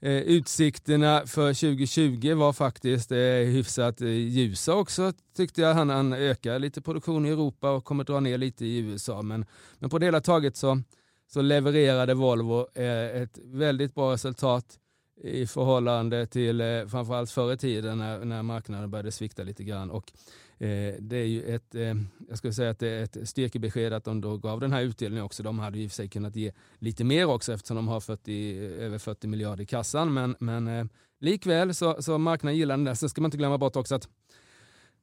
Eh, 0.00 0.22
utsikterna 0.22 1.26
för 1.26 1.54
2020 1.54 2.34
var 2.34 2.52
faktiskt 2.52 3.12
eh, 3.12 3.18
hyfsat 3.18 4.00
eh, 4.00 4.08
ljusa 4.08 4.74
också 4.74 5.12
tyckte 5.36 5.60
jag. 5.60 5.74
Han, 5.74 5.90
han 5.90 6.12
ökar 6.12 6.58
lite 6.58 6.82
produktion 6.82 7.26
i 7.26 7.28
Europa 7.28 7.70
och 7.70 7.84
kommer 7.84 8.04
dra 8.04 8.20
ner 8.20 8.38
lite 8.38 8.66
i 8.66 8.78
USA. 8.78 9.22
Men, 9.22 9.46
men 9.78 9.90
på 9.90 9.98
det 9.98 10.06
hela 10.06 10.20
taget 10.20 10.56
så, 10.56 10.82
så 11.26 11.42
levererade 11.42 12.14
Volvo 12.14 12.66
eh, 12.74 13.22
ett 13.22 13.38
väldigt 13.44 13.94
bra 13.94 14.12
resultat 14.12 14.78
i 15.22 15.46
förhållande 15.46 16.26
till 16.26 16.60
eh, 16.60 16.86
framförallt 16.86 17.30
förr 17.30 17.52
i 17.52 17.56
tiden 17.56 17.98
när, 17.98 18.24
när 18.24 18.42
marknaden 18.42 18.90
började 18.90 19.12
svikta 19.12 19.42
lite 19.42 19.64
grann. 19.64 19.90
Och, 19.90 20.12
Eh, 20.60 20.94
det 21.00 21.16
är 21.16 21.26
ju 21.26 21.42
ett, 21.42 21.74
eh, 21.74 21.94
jag 22.28 22.38
skulle 22.38 22.52
säga 22.52 22.70
att 22.70 22.78
det 22.78 22.88
är 22.88 23.02
ett 23.02 23.28
styrkebesked 23.28 23.92
att 23.92 24.04
de 24.04 24.20
då 24.20 24.36
gav 24.36 24.60
den 24.60 24.72
här 24.72 24.82
utdelningen 24.82 25.24
också. 25.24 25.42
De 25.42 25.58
hade 25.58 25.78
ju 25.78 25.84
i 25.84 25.86
och 25.86 25.90
för 25.90 25.96
sig 25.96 26.08
kunnat 26.08 26.36
ge 26.36 26.52
lite 26.78 27.04
mer 27.04 27.26
också 27.26 27.52
eftersom 27.52 27.76
de 27.76 27.88
har 27.88 28.00
40, 28.00 28.58
över 28.58 28.98
40 28.98 29.26
miljarder 29.26 29.62
i 29.62 29.66
kassan. 29.66 30.14
Men, 30.14 30.36
men 30.40 30.68
eh, 30.68 30.84
likväl 31.20 31.74
så, 31.74 32.02
så 32.02 32.18
marknaden 32.18 32.56
gillar 32.56 32.76
den 32.76 32.84
där. 32.84 32.94
Sen 32.94 33.08
ska 33.08 33.20
man 33.20 33.26
inte 33.26 33.36
glömma 33.38 33.58
bort 33.58 33.76
också 33.76 33.94
att 33.94 34.08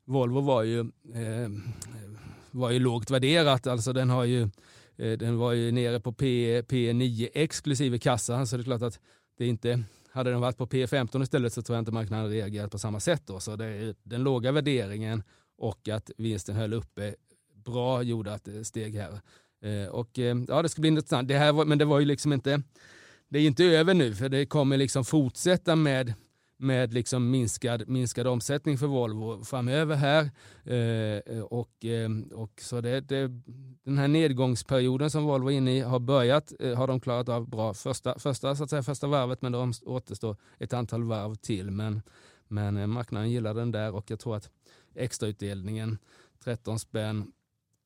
Volvo 0.06 0.42
var 0.42 0.64
ju, 0.64 0.80
eh, 1.14 1.50
var 2.52 2.72
ju 2.72 2.80
lågt 2.80 3.12
värderat. 3.12 3.68
Alltså 3.68 3.94
den, 3.94 4.10
har 4.10 4.24
ju, 4.24 4.42
eh, 4.98 5.18
den 5.18 5.38
var 5.38 5.52
ju 5.52 5.72
nere 5.72 6.00
på 6.00 6.14
P, 6.14 6.62
P9 6.62 7.30
exklusive 7.34 8.00
kassan. 8.00 8.48
Så 8.48 8.58
det 8.58 8.62
är 8.62 8.64
klart 8.64 8.82
att 8.82 9.00
det 9.38 9.48
inte 9.48 9.84
hade 10.12 10.32
den 10.32 10.42
varit 10.42 10.58
på 10.58 10.68
P15 10.68 11.24
istället 11.24 11.54
så 11.54 11.62
tror 11.62 11.76
jag 11.76 11.82
inte 11.82 11.92
marknaden 11.92 12.26
hade 12.26 12.36
reagerat 12.36 12.72
på 12.72 12.80
samma 12.80 13.00
sätt. 13.00 13.22
Då. 13.26 13.40
Så 13.40 13.56
det 13.56 13.66
är 13.66 13.96
den 14.04 14.24
låga 14.24 14.52
värderingen 14.52 15.24
och 15.58 15.90
att 15.90 16.12
vinsten 16.18 16.56
höll 16.56 16.74
uppe 16.74 17.16
bra 17.66 18.04
gjorde 18.04 18.34
att 18.34 18.44
det 18.44 18.66
steg 18.66 18.96
här. 18.96 19.20
Eh, 19.62 19.90
och 19.90 20.20
eh, 20.20 20.38
ja, 20.48 20.62
det 20.62 20.70
ska 20.70 20.82
bli 20.82 20.88
intressant. 20.88 21.28
Det 21.28 21.38
här 21.38 21.54
var, 21.54 21.66
men 21.66 21.78
det 21.78 21.86
var 21.86 22.00
ju 22.00 22.06
liksom 22.06 22.34
inte, 22.34 22.62
det 23.30 23.40
är 23.40 23.48
inte 23.48 23.66
över 23.66 23.94
nu 23.94 24.16
för 24.16 24.30
det 24.30 24.46
kommer 24.46 24.78
liksom 24.78 25.06
fortsätta 25.06 25.76
med 25.76 26.14
med 26.58 26.94
liksom 26.94 27.32
minskad, 27.32 27.88
minskad 27.88 28.28
omsättning 28.28 28.78
för 28.78 28.88
Volvo 28.88 29.44
framöver 29.44 29.96
här. 29.96 30.32
Eh, 30.64 31.40
och, 31.42 31.86
eh, 31.86 32.10
och 32.32 32.62
så 32.62 32.82
det, 32.82 33.02
det, 33.02 33.32
den 33.84 33.98
här 33.98 34.08
nedgångsperioden 34.08 35.10
som 35.10 35.24
Volvo 35.24 35.52
är 35.52 35.56
inne 35.56 35.78
i 35.78 35.80
har 35.80 36.00
börjat, 36.00 36.54
eh, 36.60 36.78
har 36.78 36.88
de 36.88 37.00
klarat 37.00 37.30
av 37.30 37.50
bra 37.50 37.74
första, 37.74 38.20
första, 38.20 38.56
så 38.56 38.64
att 38.64 38.70
säga, 38.70 38.84
första 38.84 39.08
varvet 39.08 39.42
men 39.42 39.52
det 39.52 39.74
återstår 39.86 40.36
ett 40.58 40.74
antal 40.74 41.04
varv 41.04 41.36
till. 41.36 41.72
Men, 41.72 42.02
men 42.48 42.78
eh, 42.78 42.88
marknaden 42.88 43.32
gillar 43.32 43.54
den 43.54 43.72
där 43.72 43.96
och 43.96 44.12
jag 44.12 44.20
tror 44.20 44.36
att 44.36 44.50
extrautdelningen 44.96 45.98
13 46.44 46.80
spänn 46.80 47.32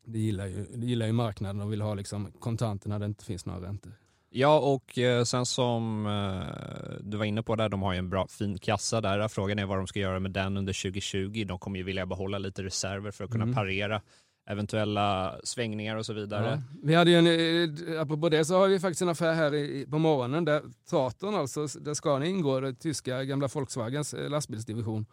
det 0.05 0.19
gillar 0.19 0.45
ju, 0.45 0.65
det 0.75 0.85
gillar 0.85 1.05
ju 1.05 1.11
marknaden 1.11 1.61
och 1.61 1.71
vill 1.71 1.81
ha 1.81 1.93
liksom 1.93 2.31
kontanter 2.39 2.89
när 2.89 2.99
det 2.99 3.05
inte 3.05 3.25
finns 3.25 3.45
några 3.45 3.67
räntor. 3.67 3.93
Ja, 4.31 4.59
och 4.59 4.97
eh, 4.97 5.23
sen 5.23 5.45
som 5.45 6.05
eh, 6.05 7.03
du 7.03 7.17
var 7.17 7.25
inne 7.25 7.43
på 7.43 7.55
där, 7.55 7.69
de 7.69 7.81
har 7.81 7.93
ju 7.93 7.99
en 7.99 8.09
bra 8.09 8.27
fin 8.27 8.57
kassa 8.57 9.01
där. 9.01 9.27
Frågan 9.27 9.59
är 9.59 9.65
vad 9.65 9.77
de 9.77 9.87
ska 9.87 9.99
göra 9.99 10.19
med 10.19 10.31
den 10.31 10.57
under 10.57 10.81
2020. 10.83 11.45
De 11.47 11.59
kommer 11.59 11.77
ju 11.77 11.83
vilja 11.83 12.05
behålla 12.05 12.37
lite 12.37 12.63
reserver 12.63 13.11
för 13.11 13.23
att 13.23 13.31
kunna 13.31 13.43
mm. 13.43 13.55
parera 13.55 14.01
eventuella 14.49 15.35
svängningar 15.43 15.95
och 15.95 16.05
så 16.05 16.13
vidare. 16.13 16.63
Ja. 16.71 16.79
Vi 16.83 16.95
hade 16.95 17.11
ju 17.11 17.17
en, 17.17 17.95
eh, 17.95 18.01
apropå 18.01 18.29
det 18.29 18.45
så 18.45 18.57
har 18.57 18.67
vi 18.67 18.79
faktiskt 18.79 19.01
en 19.01 19.09
affär 19.09 19.33
här 19.33 19.85
på 19.91 19.99
morgonen 19.99 20.45
där 20.45 20.61
Traton, 20.89 21.35
alltså 21.35 21.65
där 21.65 21.93
Scania 21.93 22.29
ingår, 22.29 22.61
det 22.61 22.73
tyska 22.73 23.23
gamla 23.23 23.47
Volkswagens 23.47 24.15
lastbilsdivision 24.29 25.05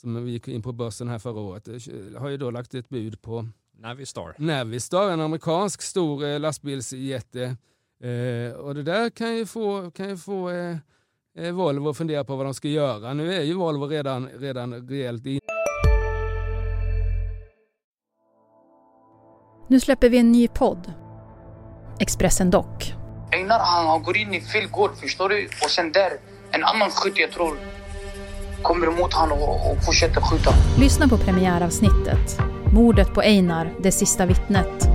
som 0.00 0.24
vi 0.24 0.30
gick 0.30 0.48
in 0.48 0.62
på 0.62 0.72
börsen 0.72 1.08
här 1.08 1.18
förra 1.18 1.40
året, 1.40 1.68
har 2.18 2.28
ju 2.28 2.36
då 2.36 2.50
lagt 2.50 2.74
ett 2.74 2.88
bud 2.88 3.22
på 3.22 3.48
Navistar. 3.78 4.34
Navistar, 4.38 5.10
en 5.10 5.20
amerikansk 5.20 5.82
stor 5.82 6.38
lastbilsjätte 6.38 7.56
Eh, 8.04 8.52
och 8.52 8.74
det 8.74 8.82
där 8.82 9.10
kan 9.10 9.36
ju 9.36 9.46
få, 9.46 9.90
kan 9.90 10.08
ju 10.08 10.16
få 10.16 10.50
eh, 10.50 10.76
eh, 11.38 11.52
Volvo 11.52 11.88
att 11.88 11.96
fundera 11.96 12.24
på 12.24 12.36
vad 12.36 12.46
de 12.46 12.54
ska 12.54 12.68
göra. 12.68 13.14
Nu 13.14 13.34
är 13.34 13.42
ju 13.42 13.54
Volvo 13.54 13.86
redan, 13.86 14.28
redan 14.28 14.88
rejält 14.88 15.26
in. 15.26 15.40
Nu 19.68 19.80
släpper 19.80 20.08
vi 20.08 20.18
en 20.18 20.32
ny 20.32 20.48
podd. 20.48 20.92
Expressen 22.00 22.50
Dock. 22.50 22.94
Einar 23.32 23.58
han 23.58 24.02
går 24.02 24.16
in 24.16 24.34
i 24.34 24.40
fel 24.40 24.66
gård, 24.70 24.90
förstår 24.96 25.28
du? 25.28 25.46
Och 25.64 25.70
sen 25.70 25.92
där, 25.92 26.12
en 26.50 26.64
annan 26.64 26.90
skytt 26.90 27.18
jag 27.18 27.32
tror 27.32 27.56
kommer 28.62 28.86
emot 28.86 29.12
honom 29.12 29.38
och, 29.38 29.70
och 29.72 29.84
fortsätter 29.84 30.20
skjuta. 30.20 30.50
Lyssna 30.78 31.08
på 31.08 31.18
premiäravsnittet. 31.18 32.38
Mordet 32.72 33.14
på 33.14 33.20
Einar, 33.20 33.72
det 33.82 33.92
sista 33.92 34.26
vittnet 34.26 34.88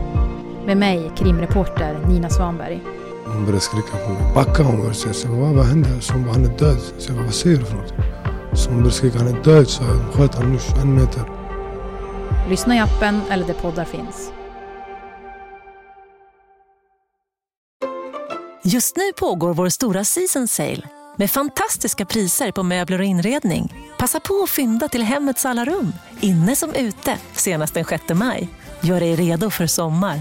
med 0.66 0.78
mig, 0.78 1.12
krimreporter 1.18 2.00
Nina 2.08 2.30
Svanberg. 2.30 2.84
Hon 3.26 3.46
började 3.46 3.60
skrika 3.60 3.98
på 3.98 4.14
mig. 4.14 4.34
Backa 4.36 4.64
hon 4.64 4.78
började 4.78 4.96
säga. 4.96 5.14
Så 5.14 5.28
vad, 5.28 5.56
vad 5.56 5.66
hände? 5.66 6.02
Så 6.02 6.14
hon 6.14 6.24
bara, 6.24 6.32
han 6.32 6.46
är 6.46 6.58
död. 6.58 6.78
Så 6.98 7.10
jag 7.10 7.16
bara, 7.16 7.26
vad 7.26 7.34
säger 7.34 7.58
du 7.58 7.66
för 7.66 7.76
något? 7.76 7.94
Så 8.54 8.70
hon 8.70 8.78
började 8.78 8.96
skrika, 8.96 9.18
han 9.18 9.28
är 9.28 9.44
död. 9.44 9.68
Så 9.68 9.84
jag 9.84 10.14
sköt 10.14 10.36
honom 10.36 10.52
nu 10.52 10.60
21 10.60 10.86
meter. 10.86 11.24
Lyssna 12.50 12.76
i 12.76 12.80
appen 12.80 13.22
eller 13.30 13.48
där 13.48 13.54
poddar 13.54 13.86
finns. 13.86 14.32
Just 18.64 18.98
nu 18.98 19.04
pågår 19.20 19.54
vår 19.54 19.70
stora 19.70 20.04
season 20.04 20.48
sale 20.48 20.82
med 21.18 21.32
fantastiska 21.32 22.06
priser 22.06 22.52
på 22.52 22.64
möbler 22.64 23.00
och 23.00 23.06
inredning. 23.06 23.74
Passa 24.00 24.20
på 24.20 24.44
att 24.44 24.50
fynda 24.50 24.88
till 24.88 25.04
hemmets 25.04 25.46
alla 25.46 25.66
rum, 25.66 25.94
inne 26.22 26.56
som 26.56 26.74
ute, 26.74 27.20
senast 27.34 27.74
den 27.74 27.86
6 27.86 28.04
maj. 28.14 28.50
Gör 28.82 29.00
dig 29.00 29.16
redo 29.16 29.50
för 29.50 29.68
sommar. 29.68 30.20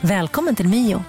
Välkommen 0.00 0.56
till 0.56 0.68
Mio. 0.68 1.04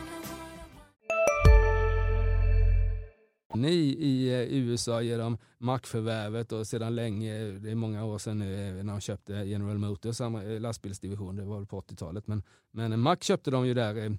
Ni 3.54 3.76
i 4.00 4.34
eh, 4.34 4.58
USA 4.58 5.02
genom 5.02 5.38
mackförvärvet 5.58 6.52
och 6.52 6.68
sedan 6.68 6.96
länge, 6.96 7.34
det 7.44 7.72
är 7.72 7.76
många 7.76 8.06
år 8.06 8.18
sedan 8.18 8.40
nu 8.40 8.80
eh, 8.80 8.84
när 8.84 8.94
de 8.94 9.02
köpte 9.02 9.34
General 9.34 9.78
Motors 9.78 10.22
eh, 10.22 10.60
lastbilsdivision, 10.60 11.36
det 11.36 11.44
var 11.44 11.58
väl 11.58 11.66
på 11.66 11.82
80-talet, 11.82 12.28
men, 12.28 12.44
men 12.72 13.00
mack 13.00 13.24
köpte 13.24 13.52
de 13.52 13.68
ju 13.68 13.74
där 13.74 14.18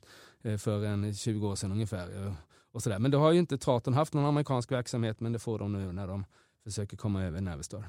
för 0.58 0.84
en 0.84 1.14
20 1.14 1.48
år 1.48 1.56
sedan 1.56 1.72
ungefär. 1.72 2.34
Och 2.72 2.82
sådär. 2.82 2.98
Men 2.98 3.10
det 3.10 3.16
har 3.16 3.32
ju 3.32 3.38
inte 3.38 3.58
Traton 3.58 3.94
haft 3.94 4.14
någon 4.14 4.24
amerikansk 4.24 4.72
verksamhet, 4.72 5.20
men 5.20 5.32
det 5.32 5.38
får 5.38 5.58
de 5.58 5.72
nu 5.72 5.92
när 5.92 6.06
de 6.06 6.24
försöker 6.64 6.96
komma 6.96 7.24
över 7.24 7.40
Navistar. 7.40 7.84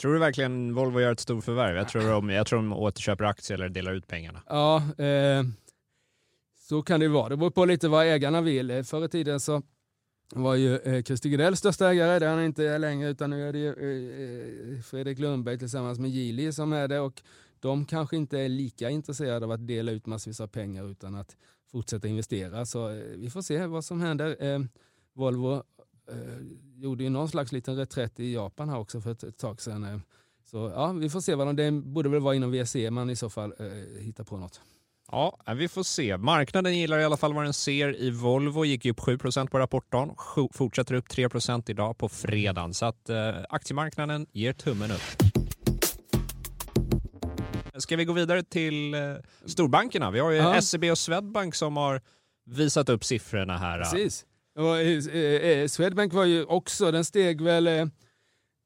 Tror 0.00 0.12
du 0.12 0.18
verkligen 0.18 0.74
Volvo 0.74 1.00
gör 1.00 1.12
ett 1.12 1.20
stort 1.20 1.44
förvärv? 1.44 1.76
Jag 1.76 1.88
tror 1.88 2.02
de, 2.02 2.30
jag 2.30 2.46
tror 2.46 2.58
de 2.58 2.72
återköper 2.72 3.24
aktier 3.24 3.58
eller 3.58 3.68
delar 3.68 3.92
ut 3.92 4.06
pengarna. 4.06 4.42
Ja, 4.48 4.76
eh, 5.04 5.44
så 6.68 6.82
kan 6.82 7.00
det 7.00 7.08
vara. 7.08 7.28
Det 7.28 7.36
beror 7.36 7.50
på 7.50 7.64
lite 7.64 7.88
vad 7.88 8.06
ägarna 8.06 8.40
vill. 8.40 8.84
Förr 8.84 9.04
i 9.04 9.08
tiden 9.08 9.40
så 9.40 9.62
var 10.34 10.54
ju 10.54 10.76
eh, 10.76 11.02
Christer 11.02 11.28
Gudell 11.28 11.56
största 11.56 11.90
ägare, 11.90 12.18
det 12.18 12.26
är 12.26 12.30
han 12.30 12.44
inte 12.44 12.78
längre, 12.78 13.08
utan 13.08 13.30
nu 13.30 13.48
är 13.48 13.52
det 13.52 13.58
ju 13.58 13.68
eh, 13.68 14.82
Fredrik 14.82 15.18
Lundberg 15.18 15.58
tillsammans 15.58 15.98
med 15.98 16.10
Gili 16.10 16.52
som 16.52 16.72
är 16.72 16.88
det. 16.88 17.00
Och 17.00 17.22
de 17.60 17.84
kanske 17.84 18.16
inte 18.16 18.38
är 18.40 18.48
lika 18.48 18.90
intresserade 18.90 19.46
av 19.46 19.52
att 19.52 19.66
dela 19.66 19.92
ut 19.92 20.06
massvis 20.06 20.40
av 20.40 20.46
pengar 20.46 20.90
utan 20.90 21.14
att 21.14 21.36
fortsätta 21.74 22.08
investera. 22.08 22.66
Så 22.66 22.88
eh, 22.88 22.96
vi 22.96 23.30
får 23.30 23.42
se 23.42 23.66
vad 23.66 23.84
som 23.84 24.00
händer. 24.00 24.36
Eh, 24.40 24.60
Volvo 25.14 25.54
eh, 26.10 26.16
gjorde 26.76 27.04
ju 27.04 27.10
någon 27.10 27.28
slags 27.28 27.52
liten 27.52 27.76
reträtt 27.76 28.20
i 28.20 28.34
Japan 28.34 28.68
här 28.68 28.78
också 28.78 29.00
för 29.00 29.12
ett, 29.12 29.22
ett 29.22 29.38
tag 29.38 29.60
sedan. 29.60 29.84
Eh. 29.84 29.98
Så 30.44 30.72
ja, 30.74 30.92
vi 30.92 31.10
får 31.10 31.20
se 31.20 31.34
vad 31.34 31.46
de, 31.46 31.56
det 31.56 31.70
borde 31.70 32.08
väl 32.08 32.20
vara 32.20 32.34
inom 32.34 32.52
VSE 32.52 32.90
man 32.90 33.10
i 33.10 33.16
så 33.16 33.30
fall 33.30 33.54
eh, 33.58 34.02
hittar 34.04 34.24
på 34.24 34.36
något. 34.36 34.60
Ja, 35.10 35.38
eh, 35.46 35.54
vi 35.54 35.68
får 35.68 35.82
se. 35.82 36.16
Marknaden 36.16 36.78
gillar 36.78 36.98
i 36.98 37.04
alla 37.04 37.16
fall 37.16 37.34
vad 37.34 37.44
den 37.44 37.52
ser 37.52 38.02
i 38.02 38.10
Volvo. 38.10 38.64
Gick 38.64 38.84
ju 38.84 38.90
upp 38.90 39.00
7% 39.00 39.48
på 39.48 39.58
rapporten. 39.58 40.10
Fortsätter 40.52 40.94
upp 40.94 41.08
3% 41.08 41.70
idag 41.70 41.98
på 41.98 42.08
fredagen. 42.08 42.74
Så 42.74 42.86
att 42.86 43.08
eh, 43.08 43.34
aktiemarknaden 43.48 44.26
ger 44.32 44.52
tummen 44.52 44.90
upp. 44.90 45.23
Ska 47.78 47.96
vi 47.96 48.04
gå 48.04 48.12
vidare 48.12 48.42
till 48.42 48.94
eh, 48.94 49.00
storbankerna? 49.46 50.10
Vi 50.10 50.20
har 50.20 50.30
ju 50.30 50.36
ja. 50.36 50.60
SEB 50.60 50.84
och 50.84 50.98
Swedbank 50.98 51.54
som 51.54 51.76
har 51.76 52.00
visat 52.46 52.88
upp 52.88 53.04
siffrorna 53.04 53.58
här. 53.58 53.78
Precis. 53.78 54.26
Och, 54.58 54.78
eh, 54.78 55.50
eh, 55.50 55.66
Swedbank 55.66 56.12
var 56.12 56.24
ju 56.24 56.44
också, 56.44 56.90
den 56.90 57.04
steg 57.04 57.40
väl, 57.40 57.66
eh, 57.66 57.86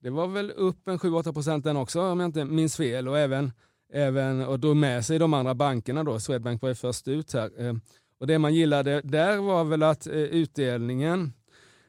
det 0.03 0.11
var 0.11 0.27
väl 0.27 0.51
upp 0.51 0.89
en 0.89 0.99
7-8 0.99 1.33
procent 1.33 1.65
den 1.65 1.77
också 1.77 2.01
om 2.03 2.21
jag 2.21 2.29
inte 2.29 2.45
minns 2.45 2.77
fel. 2.77 3.09
Och 3.09 3.19
även, 3.19 3.53
även 3.93 4.47
och 4.47 4.61
då 4.61 4.75
med 4.75 5.05
sig 5.05 5.19
de 5.19 5.35
andra 5.35 5.55
bankerna 5.55 6.05
då, 6.05 6.21
Swedbank 6.21 6.63
var 6.63 6.69
ju 6.69 6.75
först 6.75 7.09
ut 7.09 7.33
här. 7.33 7.67
Eh, 7.67 7.75
och 8.21 8.27
det 8.27 8.39
man 8.39 8.55
gillade 8.55 9.01
där 9.05 9.37
var 9.37 9.65
väl 9.65 9.83
att 9.83 10.07
eh, 10.07 10.13
utdelningen 10.15 11.33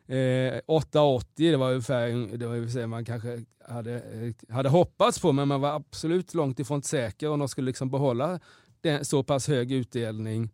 eh, 0.10 0.62
8,80 0.68 1.24
det 1.36 1.58
var 1.58 1.70
ungefär 1.70 2.38
det 2.38 2.48
var 2.48 2.88
man 2.88 3.06
kanske 3.06 3.46
hade, 3.68 3.94
eh, 3.94 4.54
hade 4.56 4.70
hoppats 4.70 5.20
på 5.20 5.32
men 5.32 5.48
man 5.48 5.62
var 5.62 5.76
absolut 5.76 6.34
långt 6.34 6.60
ifrån 6.60 6.84
säker 6.84 7.30
om 7.30 7.40
de 7.40 7.50
skulle 7.50 7.66
liksom 7.66 7.90
behålla 7.90 8.40
den, 8.82 9.06
så 9.06 9.24
pass 9.24 9.48
hög 9.48 9.72
utdelning 9.72 10.50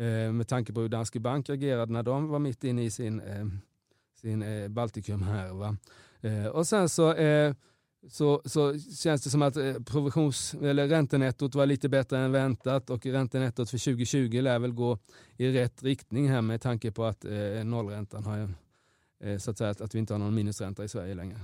Eh, 0.00 0.32
med 0.32 0.48
tanke 0.48 0.72
på 0.72 0.80
hur 0.80 0.88
Danske 0.88 1.20
Bank 1.20 1.50
agerade 1.50 1.92
när 1.92 2.02
de 2.02 2.28
var 2.28 2.38
mitt 2.38 2.64
inne 2.64 2.84
i 2.84 2.90
sin, 2.90 3.20
eh, 3.20 3.46
sin 4.20 4.42
eh, 4.42 4.68
Baltikum-härva. 4.68 5.76
Eh, 6.20 6.46
och 6.46 6.66
sen 6.66 6.88
så, 6.88 7.14
eh, 7.14 7.54
så, 8.08 8.42
så 8.44 8.78
känns 8.78 9.22
det 9.22 9.30
som 9.30 9.42
att 9.42 9.54
provisions, 9.86 10.54
eller 10.54 10.88
räntenettot 10.88 11.54
var 11.54 11.66
lite 11.66 11.88
bättre 11.88 12.18
än 12.18 12.32
väntat 12.32 12.90
och 12.90 13.06
räntenettot 13.06 13.70
för 13.70 13.78
2020 13.78 14.40
lär 14.42 14.58
väl 14.58 14.72
gå 14.72 14.98
i 15.36 15.52
rätt 15.52 15.82
riktning 15.82 16.28
här 16.28 16.42
med 16.42 16.60
tanke 16.60 16.90
på 16.90 17.04
att 17.04 17.24
nollräntan 17.64 18.24
har 18.24 18.54
så 19.38 19.50
att, 19.50 19.58
säga, 19.58 19.70
att 19.70 19.94
vi 19.94 19.98
inte 19.98 20.14
har 20.14 20.18
någon 20.18 20.34
minusränta 20.34 20.84
i 20.84 20.88
Sverige 20.88 21.14
längre. 21.14 21.36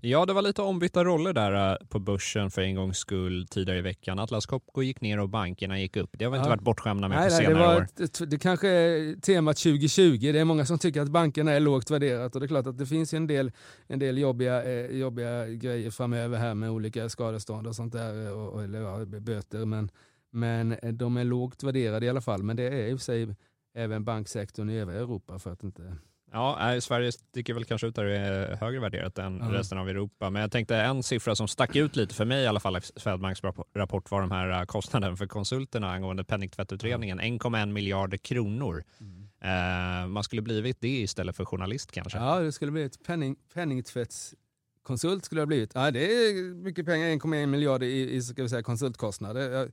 Ja, 0.00 0.26
det 0.26 0.32
var 0.32 0.42
lite 0.42 0.62
ombytta 0.62 1.04
roller 1.04 1.32
där 1.32 1.70
äh, 1.70 1.86
på 1.88 1.98
börsen 1.98 2.50
för 2.50 2.62
en 2.62 2.74
gångs 2.74 2.98
skull 2.98 3.46
tidigare 3.46 3.78
i 3.78 3.82
veckan. 3.82 4.18
Atlas 4.18 4.46
Copco 4.46 4.82
gick 4.82 5.00
ner 5.00 5.18
och 5.20 5.28
bankerna 5.28 5.80
gick 5.80 5.96
upp. 5.96 6.10
Det 6.12 6.24
har 6.24 6.32
vi 6.32 6.38
inte 6.38 6.48
ja. 6.48 6.50
varit 6.50 6.62
bortskämda 6.62 7.08
med 7.08 7.18
nej, 7.18 7.28
på 7.28 7.34
senare 7.34 7.54
det 7.54 7.60
var 7.60 7.76
år. 7.76 7.86
Ett, 8.00 8.30
det 8.30 8.38
kanske 8.38 8.68
är 8.68 9.20
temat 9.20 9.56
2020. 9.56 10.18
Det 10.32 10.38
är 10.38 10.44
många 10.44 10.66
som 10.66 10.78
tycker 10.78 11.00
att 11.00 11.08
bankerna 11.08 11.52
är 11.52 11.60
lågt 11.60 11.90
värderat 11.90 12.34
och 12.34 12.40
det 12.40 12.46
är 12.46 12.48
klart 12.48 12.66
att 12.66 12.78
det 12.78 12.86
finns 12.86 13.14
en 13.14 13.26
del, 13.26 13.52
en 13.86 13.98
del 13.98 14.18
jobbiga, 14.18 14.64
eh, 14.64 14.96
jobbiga 14.96 15.46
grejer 15.46 15.90
framöver 15.90 16.38
här 16.38 16.54
med 16.54 16.70
olika 16.70 17.08
skadestånd 17.08 17.66
och 17.66 17.76
sånt 17.76 17.92
där, 17.92 18.34
och, 18.34 18.52
och, 18.52 18.64
eller 18.64 18.80
ja, 18.80 19.04
böter. 19.04 19.64
Men, 19.64 19.90
men 20.30 20.72
eh, 20.72 20.92
de 20.92 21.16
är 21.16 21.24
lågt 21.24 21.62
värderade 21.62 22.06
i 22.06 22.08
alla 22.08 22.20
fall. 22.20 22.42
Men 22.42 22.56
det 22.56 22.62
är 22.62 22.86
i 22.86 22.94
och 22.94 22.98
för 22.98 23.04
sig 23.04 23.36
även 23.74 24.04
banksektorn 24.04 24.70
i 24.70 24.78
övriga 24.78 25.00
Europa 25.00 25.38
för 25.38 25.52
att 25.52 25.62
inte 25.62 25.96
Ja, 26.32 26.80
Sverige 26.80 27.12
sticker 27.12 27.54
väl 27.54 27.64
kanske 27.64 27.86
ut 27.86 27.94
där 27.94 28.04
det 28.04 28.18
är 28.18 28.56
högre 28.56 28.80
värderat 28.80 29.18
än 29.18 29.40
mm. 29.40 29.52
resten 29.52 29.78
av 29.78 29.88
Europa. 29.88 30.30
Men 30.30 30.42
jag 30.42 30.52
tänkte 30.52 30.76
en 30.76 31.02
siffra 31.02 31.34
som 31.34 31.48
stack 31.48 31.76
ut 31.76 31.96
lite 31.96 32.14
för 32.14 32.24
mig 32.24 32.42
i 32.42 32.46
alla 32.46 32.60
fall 32.60 32.76
i 32.76 32.80
Swedbanks 32.96 33.40
rapport 33.74 34.10
var 34.10 34.20
de 34.20 34.30
här 34.30 34.60
äh, 34.60 34.64
kostnaden 34.64 35.16
för 35.16 35.26
konsulterna 35.26 35.92
angående 35.92 36.24
penningtvättutredningen. 36.24 37.20
Mm. 37.20 37.38
1,1 37.38 37.72
miljarder 37.72 38.16
kronor. 38.16 38.84
Mm. 39.00 39.22
Eh, 39.40 40.08
man 40.08 40.24
skulle 40.24 40.42
blivit 40.42 40.80
det 40.80 41.00
istället 41.00 41.36
för 41.36 41.44
journalist 41.44 41.92
kanske? 41.92 42.18
Ja, 42.18 42.40
det 42.40 42.52
skulle 42.52 42.72
blivit 42.72 43.04
penning, 43.04 43.36
penningtvättskonsult 43.54 45.24
skulle 45.24 45.38
det 45.38 45.42
ha 45.42 45.46
blivit. 45.46 45.70
Ja, 45.74 45.90
det 45.90 46.04
är 46.04 46.54
mycket 46.54 46.86
pengar, 46.86 47.06
1,1 47.08 47.46
miljarder 47.46 47.86
i, 47.86 48.14
i 48.14 48.22
ska 48.22 48.42
vi 48.42 48.48
säga, 48.48 48.62
konsultkostnader. 48.62 49.70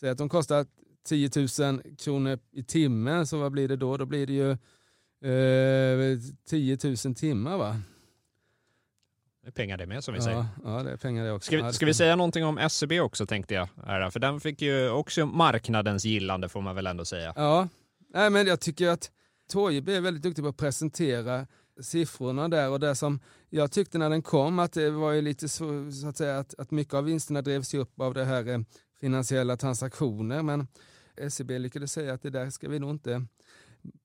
Säger 0.00 0.12
att 0.12 0.18
de 0.18 0.28
kostar 0.28 0.66
10 1.04 1.30
000 1.58 1.82
kronor 1.98 2.38
i 2.52 2.64
timmen, 2.64 3.26
så 3.26 3.38
vad 3.38 3.52
blir 3.52 3.68
det 3.68 3.76
då? 3.76 3.96
Då 3.96 4.06
blir 4.06 4.26
det 4.26 4.32
ju 4.32 4.56
10 5.24 6.72
eh, 6.72 6.78
000 7.04 7.14
timmar 7.14 7.56
va? 7.56 7.80
Det 9.42 9.48
är 9.48 9.52
pengar 9.52 9.76
det 9.76 9.86
med 9.86 10.04
som 10.04 10.14
vi 10.14 10.20
säger. 10.20 10.36
Ja, 10.36 10.46
ja, 10.64 10.82
det 10.82 10.90
är 10.90 10.96
pengar 10.96 11.24
det 11.24 11.32
också. 11.32 11.46
Ska 11.46 11.56
Ja, 11.56 11.66
vi, 11.66 11.72
ska 11.72 11.86
vi 11.86 11.94
säga 11.94 12.16
någonting 12.16 12.44
om 12.44 12.68
SEB 12.70 12.92
också 12.92 13.26
tänkte 13.26 13.54
jag. 13.54 13.68
Här, 13.86 14.10
för 14.10 14.20
den 14.20 14.40
fick 14.40 14.62
ju 14.62 14.90
också 14.90 15.26
marknadens 15.26 16.04
gillande 16.04 16.48
får 16.48 16.60
man 16.60 16.76
väl 16.76 16.86
ändå 16.86 17.04
säga. 17.04 17.32
Ja, 17.36 17.68
Nej, 18.14 18.30
men 18.30 18.46
jag 18.46 18.60
tycker 18.60 18.88
att 18.88 19.10
Torgeby 19.48 19.94
är 19.94 20.00
väldigt 20.00 20.22
duktig 20.22 20.44
på 20.44 20.48
att 20.48 20.56
presentera 20.56 21.46
siffrorna 21.80 22.48
där 22.48 22.70
och 22.70 22.80
det 22.80 22.94
som 22.94 23.20
jag 23.50 23.72
tyckte 23.72 23.98
när 23.98 24.10
den 24.10 24.22
kom 24.22 24.58
att 24.58 24.72
det 24.72 24.90
var 24.90 25.12
ju 25.12 25.22
lite 25.22 25.48
så, 25.48 25.92
så 25.92 26.08
att 26.08 26.16
säga 26.16 26.38
att, 26.38 26.54
att 26.58 26.70
mycket 26.70 26.94
av 26.94 27.04
vinsterna 27.04 27.42
drevs 27.42 27.74
upp 27.74 28.00
av 28.00 28.14
det 28.14 28.24
här 28.24 28.48
eh, 28.48 28.58
finansiella 29.00 29.56
transaktioner 29.56 30.42
men 30.42 30.66
SEB 31.28 31.50
lyckades 31.50 31.92
säga 31.92 32.14
att 32.14 32.22
det 32.22 32.30
där 32.30 32.50
ska 32.50 32.68
vi 32.68 32.78
nog 32.78 32.90
inte 32.90 33.26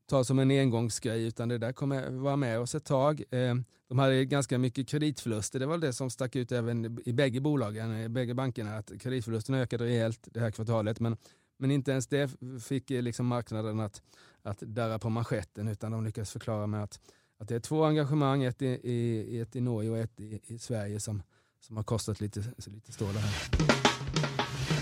ta 0.10 0.24
som 0.24 0.40
en 0.40 0.52
engångsgrej 0.52 1.24
utan 1.24 1.50
det 1.50 1.58
där 1.58 1.72
kommer 1.72 2.10
vara 2.10 2.36
med 2.36 2.60
oss 2.60 2.76
ett 2.76 2.86
tag. 2.86 3.24
Eh, 3.32 3.56
de 3.88 4.00
hade 4.00 4.26
ganska 4.26 4.58
mycket 4.58 4.88
kreditförluster, 4.88 5.60
det 5.60 5.66
var 5.66 5.78
det 5.78 5.94
som 5.94 6.10
stack 6.10 6.36
ut 6.36 6.52
även 6.52 7.00
i 7.06 7.14
bägge 7.14 7.42
bolagen, 7.42 8.02
i 8.02 8.10
bägge 8.10 8.34
bankerna, 8.34 8.78
att 8.78 8.92
kreditförlusterna 9.02 9.60
ökade 9.60 9.86
rejält 9.86 10.28
det 10.32 10.40
här 10.40 10.52
kvartalet 10.52 11.00
men, 11.00 11.18
men 11.58 11.72
inte 11.72 11.92
ens 11.92 12.08
det 12.08 12.32
fick 12.64 12.92
eh, 12.92 13.02
liksom 13.02 13.28
marknaden 13.28 13.80
att, 13.80 14.02
att 14.42 14.60
darra 14.60 15.00
på 15.00 15.10
manschetten 15.10 15.68
utan 15.68 15.92
de 15.92 16.04
lyckades 16.04 16.32
förklara 16.32 16.68
med 16.68 16.84
att, 16.84 17.00
att 17.40 17.48
det 17.48 17.56
är 17.56 17.60
två 17.60 17.84
engagemang, 17.84 18.44
ett 18.44 18.62
i, 18.62 18.66
i, 18.66 19.40
ett 19.40 19.56
i 19.56 19.62
Norge 19.62 19.90
och 19.90 19.98
ett 19.98 20.20
i, 20.20 20.40
i 20.44 20.60
Sverige 20.60 21.00
som, 21.00 21.24
som 21.60 21.78
har 21.78 21.84
kostat 21.84 22.22
lite, 22.22 22.44
lite 22.68 22.92
stålar 22.92 23.20
här. 23.20 24.79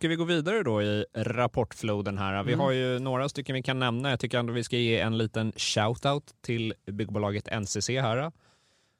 Ska 0.00 0.08
vi 0.08 0.16
gå 0.16 0.24
vidare 0.24 0.62
då 0.62 0.82
i 0.82 1.04
rapportfloden 1.16 2.18
här? 2.18 2.42
Vi 2.42 2.52
Mm. 2.52 2.60
har 2.64 2.70
ju 2.72 2.98
några 2.98 3.28
stycken 3.28 3.54
vi 3.54 3.62
kan 3.62 3.78
nämna. 3.78 4.10
Jag 4.10 4.20
tycker 4.20 4.38
ändå 4.38 4.52
vi 4.52 4.64
ska 4.64 4.76
ge 4.76 4.98
en 5.00 5.18
liten 5.18 5.52
shout-out 5.52 6.22
till 6.44 6.74
byggbolaget 6.86 7.48
NCC 7.48 7.88
här. 8.00 8.32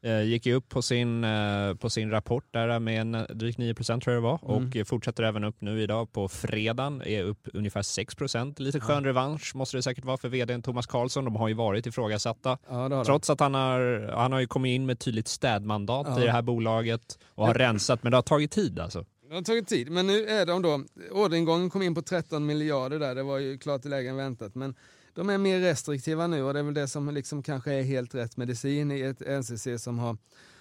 Eh, 0.04 0.22
gick 0.22 0.46
ju 0.46 0.54
upp 0.54 0.68
på 0.68 0.82
sin, 0.82 1.24
eh, 1.24 1.74
på 1.74 1.90
sin 1.90 2.10
rapport 2.10 2.44
där 2.50 2.78
med 2.78 3.00
en 3.00 3.26
drygt 3.34 3.58
9 3.58 3.74
tror 3.74 4.00
jag 4.04 4.14
det 4.16 4.20
var 4.20 4.56
Mm. 4.56 4.70
och 4.80 4.86
fortsätter 4.88 5.22
även 5.22 5.44
upp 5.44 5.56
nu 5.60 5.82
idag 5.82 6.12
på 6.12 6.28
fredagen, 6.28 7.02
är 7.06 7.22
upp 7.24 7.48
ungefär 7.54 7.82
6% 7.82 8.60
Lite 8.60 8.80
skön 8.80 9.04
revansch 9.04 9.52
måste 9.56 9.76
det 9.76 9.82
säkert 9.82 10.04
vara 10.04 10.16
för 10.16 10.28
vdn 10.28 10.62
Thomas 10.62 10.86
Karlsson. 10.86 11.24
De 11.24 11.36
har 11.36 11.48
ju 11.48 11.54
varit 11.54 11.86
ifrågasatta. 11.86 12.58
Ja, 12.68 12.74
det 12.74 12.78
har 12.78 12.88
de. 12.88 13.04
Trots 13.04 13.30
att 13.30 13.40
han 13.40 13.54
har, 13.54 14.10
han 14.16 14.32
har 14.32 14.40
ju 14.40 14.46
kommit 14.46 14.70
in 14.70 14.86
med 14.86 14.98
tydligt 14.98 15.28
städmandat 15.28 16.06
Ja. 16.10 16.20
i 16.22 16.24
det 16.24 16.32
här 16.32 16.42
bolaget 16.42 17.18
och 17.34 17.46
har 17.46 17.54
rensat, 17.54 18.02
men 18.02 18.10
det 18.10 18.16
har 18.16 18.22
tagit 18.22 18.50
tid 18.50 18.78
alltså. 18.78 19.04
Det 19.30 19.36
har 19.36 19.42
tagit 19.42 19.68
tid, 19.68 19.90
men 19.90 20.06
nu 20.06 20.26
är 20.26 20.46
de 20.46 20.62
då, 20.62 20.84
orderingången 21.10 21.70
kom 21.70 21.82
in 21.82 21.94
på 21.94 22.02
13 22.02 22.46
miljarder 22.46 22.98
där, 22.98 23.14
det 23.14 23.22
var 23.22 23.38
ju 23.38 23.58
klart 23.58 23.84
lägre 23.84 24.10
än 24.10 24.16
väntat, 24.16 24.54
men 24.54 24.74
de 25.14 25.30
är 25.30 25.38
mer 25.38 25.60
restriktiva 25.60 26.26
nu 26.26 26.42
och 26.42 26.54
det 26.54 26.58
är 26.58 26.64
väl 26.64 26.74
det 26.74 26.88
som 26.88 27.14
liksom 27.14 27.42
kanske 27.42 27.72
är 27.72 27.82
helt 27.82 28.14
rätt 28.14 28.36
medicin 28.36 28.90
i 28.90 29.00
ett 29.00 29.20
NCC 29.20 29.82
som 29.82 29.98
har, 29.98 30.16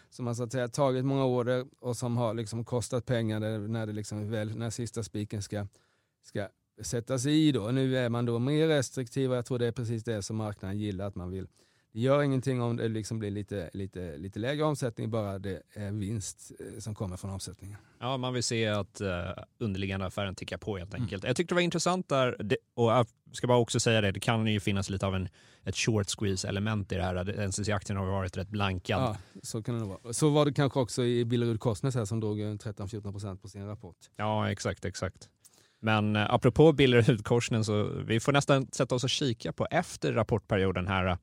som 0.10 0.28
har 0.28 0.34
så 0.34 0.44
att 0.44 0.52
säga, 0.52 0.68
tagit 0.68 1.06
många 1.06 1.26
order 1.26 1.66
och 1.80 1.98
som 1.98 2.18
har 2.18 2.34
liksom 2.34 2.66
kostat 2.66 3.06
pengar 3.06 3.40
när, 3.68 3.86
det 3.86 3.94
liksom 3.94 4.32
väl, 4.32 4.58
när 4.58 4.70
sista 4.70 5.04
spiken 5.04 5.42
ska, 5.42 5.68
ska 6.24 6.48
sättas 6.82 7.26
i. 7.26 7.52
Då. 7.52 7.72
Nu 7.72 7.98
är 7.98 8.10
man 8.10 8.26
då 8.26 8.40
mer 8.40 8.68
restriktiv 8.68 9.32
och 9.32 9.38
jag 9.38 9.46
tror 9.46 9.60
det 9.60 9.68
är 9.68 9.72
precis 9.72 10.04
det 10.04 10.22
som 10.22 10.36
marknaden 10.36 10.80
gillar, 10.80 11.08
att 11.08 11.16
man 11.16 11.32
vill 11.32 11.48
det 11.92 12.00
gör 12.00 12.22
ingenting 12.22 12.62
om 12.62 12.76
det 12.78 12.88
liksom 12.88 13.20
blir 13.20 13.32
lite, 13.32 13.70
lite, 13.74 14.18
lite 14.18 14.40
lägre 14.40 14.64
omsättning, 14.64 15.10
bara 15.12 15.40
det 15.40 15.62
är 15.74 15.92
vinst 15.92 16.52
eh, 16.60 16.80
som 16.80 16.96
kommer 16.96 17.18
från 17.18 17.32
omsättningen. 17.32 17.78
Ja, 18.00 18.18
man 18.18 18.34
vill 18.34 18.44
se 18.44 18.68
att 18.68 19.02
uh, 19.02 19.08
underliggande 19.60 20.06
affären 20.06 20.36
tickar 20.36 20.58
på 20.58 20.78
helt 20.78 20.94
Mm. 20.94 21.04
enkelt. 21.04 21.24
Jag 21.24 21.36
tyckte 21.36 21.52
det 21.54 21.56
var 21.56 21.62
intressant 21.62 22.10
där, 22.10 22.36
det, 22.40 22.58
och 22.74 22.92
jag 22.92 23.08
ska 23.32 23.48
bara 23.48 23.58
också 23.58 23.80
säga 23.80 24.02
det, 24.02 24.12
det 24.12 24.20
kan 24.20 24.48
ju 24.48 24.60
finnas 24.60 24.90
lite 24.90 25.06
av 25.08 25.16
en, 25.16 25.30
ett 25.64 25.76
short 25.76 26.08
squeeze 26.20 26.48
element 26.48 26.92
i 26.92 26.96
det 26.96 27.04
här. 27.04 27.48
NCC-aktien 27.48 27.98
har 27.98 28.06
varit 28.06 28.38
rätt 28.38 28.50
blankad. 28.50 29.02
Ja, 29.02 29.18
så 29.44 29.64
kan 29.64 29.80
det 29.80 29.86
vara. 29.86 30.14
Så 30.14 30.30
var 30.30 30.46
det 30.46 30.54
kanske 30.54 30.80
också 30.80 31.04
i 31.04 31.26
Billerud 31.26 31.60
Korsnäs 31.60 31.96
här 31.96 32.06
som 32.06 32.20
drog 32.20 32.40
en 32.40 32.60
13-14% 32.60 33.38
på 33.38 33.48
sin 33.48 33.66
rapport. 33.68 33.98
Ja, 34.16 34.52
exakt, 34.52 34.86
exakt. 34.86 35.30
Men 35.82 36.16
uh, 36.16 36.34
apropå 36.34 36.72
Billerud-Korsnäs, 36.72 37.64
så 37.64 37.84
vi 37.84 38.20
får 38.20 38.32
nästan 38.32 38.68
sätta 38.72 38.96
oss 38.96 39.04
och 39.04 39.10
kika 39.10 39.54
på 39.54 39.68
efter 39.72 40.14
rapportperioden 40.14 40.88
här. 40.88 41.18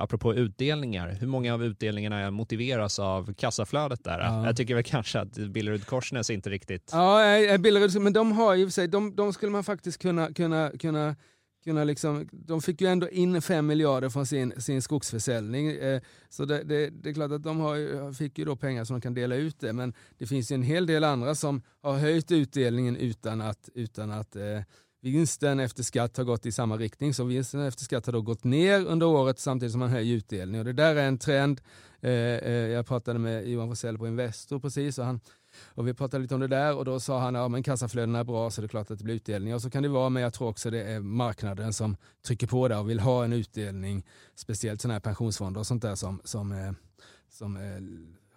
Apropå 0.00 0.34
utdelningar, 0.34 1.16
hur 1.20 1.26
många 1.26 1.54
av 1.54 1.64
utdelningarna 1.64 2.30
motiveras 2.30 2.98
av 2.98 3.34
kassaflödet 3.34 4.04
där? 4.04 4.18
Ja. 4.18 4.46
Jag 4.46 4.56
tycker 4.56 4.74
väl 4.74 4.84
kanske 4.84 5.20
att 5.20 5.38
Billerud-Korsnäs 5.38 6.30
inte 6.30 6.50
riktigt... 6.50 6.90
Ja, 6.92 7.34
eh, 7.34 7.58
Billerud, 7.58 8.00
men 8.02 8.12
de 8.12 8.32
har 8.32 8.54
ju 8.54 8.70
sig, 8.70 8.88
de, 8.88 9.16
de 9.16 9.32
skulle 9.32 9.52
man 9.52 9.64
faktiskt 9.64 10.02
kunna, 10.02 10.32
kunna, 10.32 10.70
kunna 10.80 11.16
kunna 11.64 11.84
liksom, 11.84 12.28
de 12.32 12.62
fick 12.62 12.80
ju 12.80 12.86
ändå 12.86 13.08
in 13.08 13.42
5 13.42 13.66
miljarder 13.66 14.08
från 14.08 14.26
sin, 14.26 14.52
sin 14.60 14.82
skogsförsäljning. 14.82 15.68
Eh, 15.70 16.00
så 16.28 16.44
det, 16.44 16.64
det, 16.64 16.90
det 16.90 17.08
är 17.08 17.14
klart 17.14 17.32
att 17.32 17.42
de 17.42 17.60
har 17.60 18.12
fick 18.12 18.38
ju 18.38 18.44
då 18.44 18.56
pengar 18.56 18.84
som 18.84 18.94
de 18.94 19.00
kan 19.00 19.14
dela 19.14 19.34
ut 19.34 19.60
det. 19.60 19.72
Men 19.72 19.94
det 20.18 20.26
finns 20.26 20.52
ju 20.52 20.54
en 20.54 20.62
hel 20.62 20.86
del 20.86 21.04
andra 21.04 21.34
som 21.34 21.62
har 21.82 21.98
höjt 21.98 22.32
utdelningen 22.32 22.96
utan 22.96 23.40
att, 23.40 23.68
utan 23.74 24.10
att 24.10 24.36
eh, 24.36 24.60
vinsten 25.12 25.60
efter 25.60 25.82
skatt 25.82 26.16
har 26.16 26.24
gått 26.24 26.46
i 26.46 26.52
samma 26.52 26.76
riktning. 26.76 27.14
Så 27.14 27.24
vinsten 27.24 27.60
efter 27.60 27.84
skatt 27.84 28.06
har 28.06 28.12
då 28.12 28.20
gått 28.20 28.44
ner 28.44 28.86
under 28.86 29.06
året 29.06 29.38
samtidigt 29.38 29.72
som 29.72 29.78
man 29.78 29.88
höjer 29.88 30.16
utdelningen. 30.16 30.60
Och 30.60 30.64
det 30.64 30.82
där 30.82 30.96
är 30.96 31.08
en 31.08 31.18
trend. 31.18 31.60
Eh, 32.00 32.10
eh, 32.10 32.52
jag 32.52 32.86
pratade 32.86 33.18
med 33.18 33.48
Johan 33.48 33.68
Forsell 33.68 33.98
på 33.98 34.06
Investor 34.06 34.60
precis 34.60 34.98
och, 34.98 35.04
han, 35.04 35.20
och 35.74 35.88
vi 35.88 35.94
pratade 35.94 36.22
lite 36.22 36.34
om 36.34 36.40
det 36.40 36.46
där 36.46 36.76
och 36.76 36.84
då 36.84 37.00
sa 37.00 37.20
han 37.20 37.36
att 37.36 37.52
ja, 37.52 37.62
kassaflödena 37.62 38.18
är 38.18 38.24
bra 38.24 38.50
så 38.50 38.60
det 38.60 38.66
är 38.66 38.68
klart 38.68 38.90
att 38.90 38.98
det 38.98 39.04
blir 39.04 39.14
utdelning. 39.14 39.54
Och 39.54 39.62
så 39.62 39.70
kan 39.70 39.82
det 39.82 39.88
vara 39.88 40.08
men 40.08 40.22
jag 40.22 40.32
tror 40.32 40.48
också 40.48 40.70
det 40.70 40.82
är 40.82 41.00
marknaden 41.00 41.72
som 41.72 41.96
trycker 42.26 42.46
på 42.46 42.68
där 42.68 42.78
och 42.78 42.90
vill 42.90 43.00
ha 43.00 43.24
en 43.24 43.32
utdelning. 43.32 44.06
Speciellt 44.34 44.80
sådana 44.80 44.94
här 44.94 45.00
pensionsfonder 45.00 45.60
och 45.60 45.66
sånt 45.66 45.82
där 45.82 45.94
som, 45.94 46.20
som, 46.24 46.52
eh, 46.52 46.72
som, 47.28 47.56
som 47.56 47.56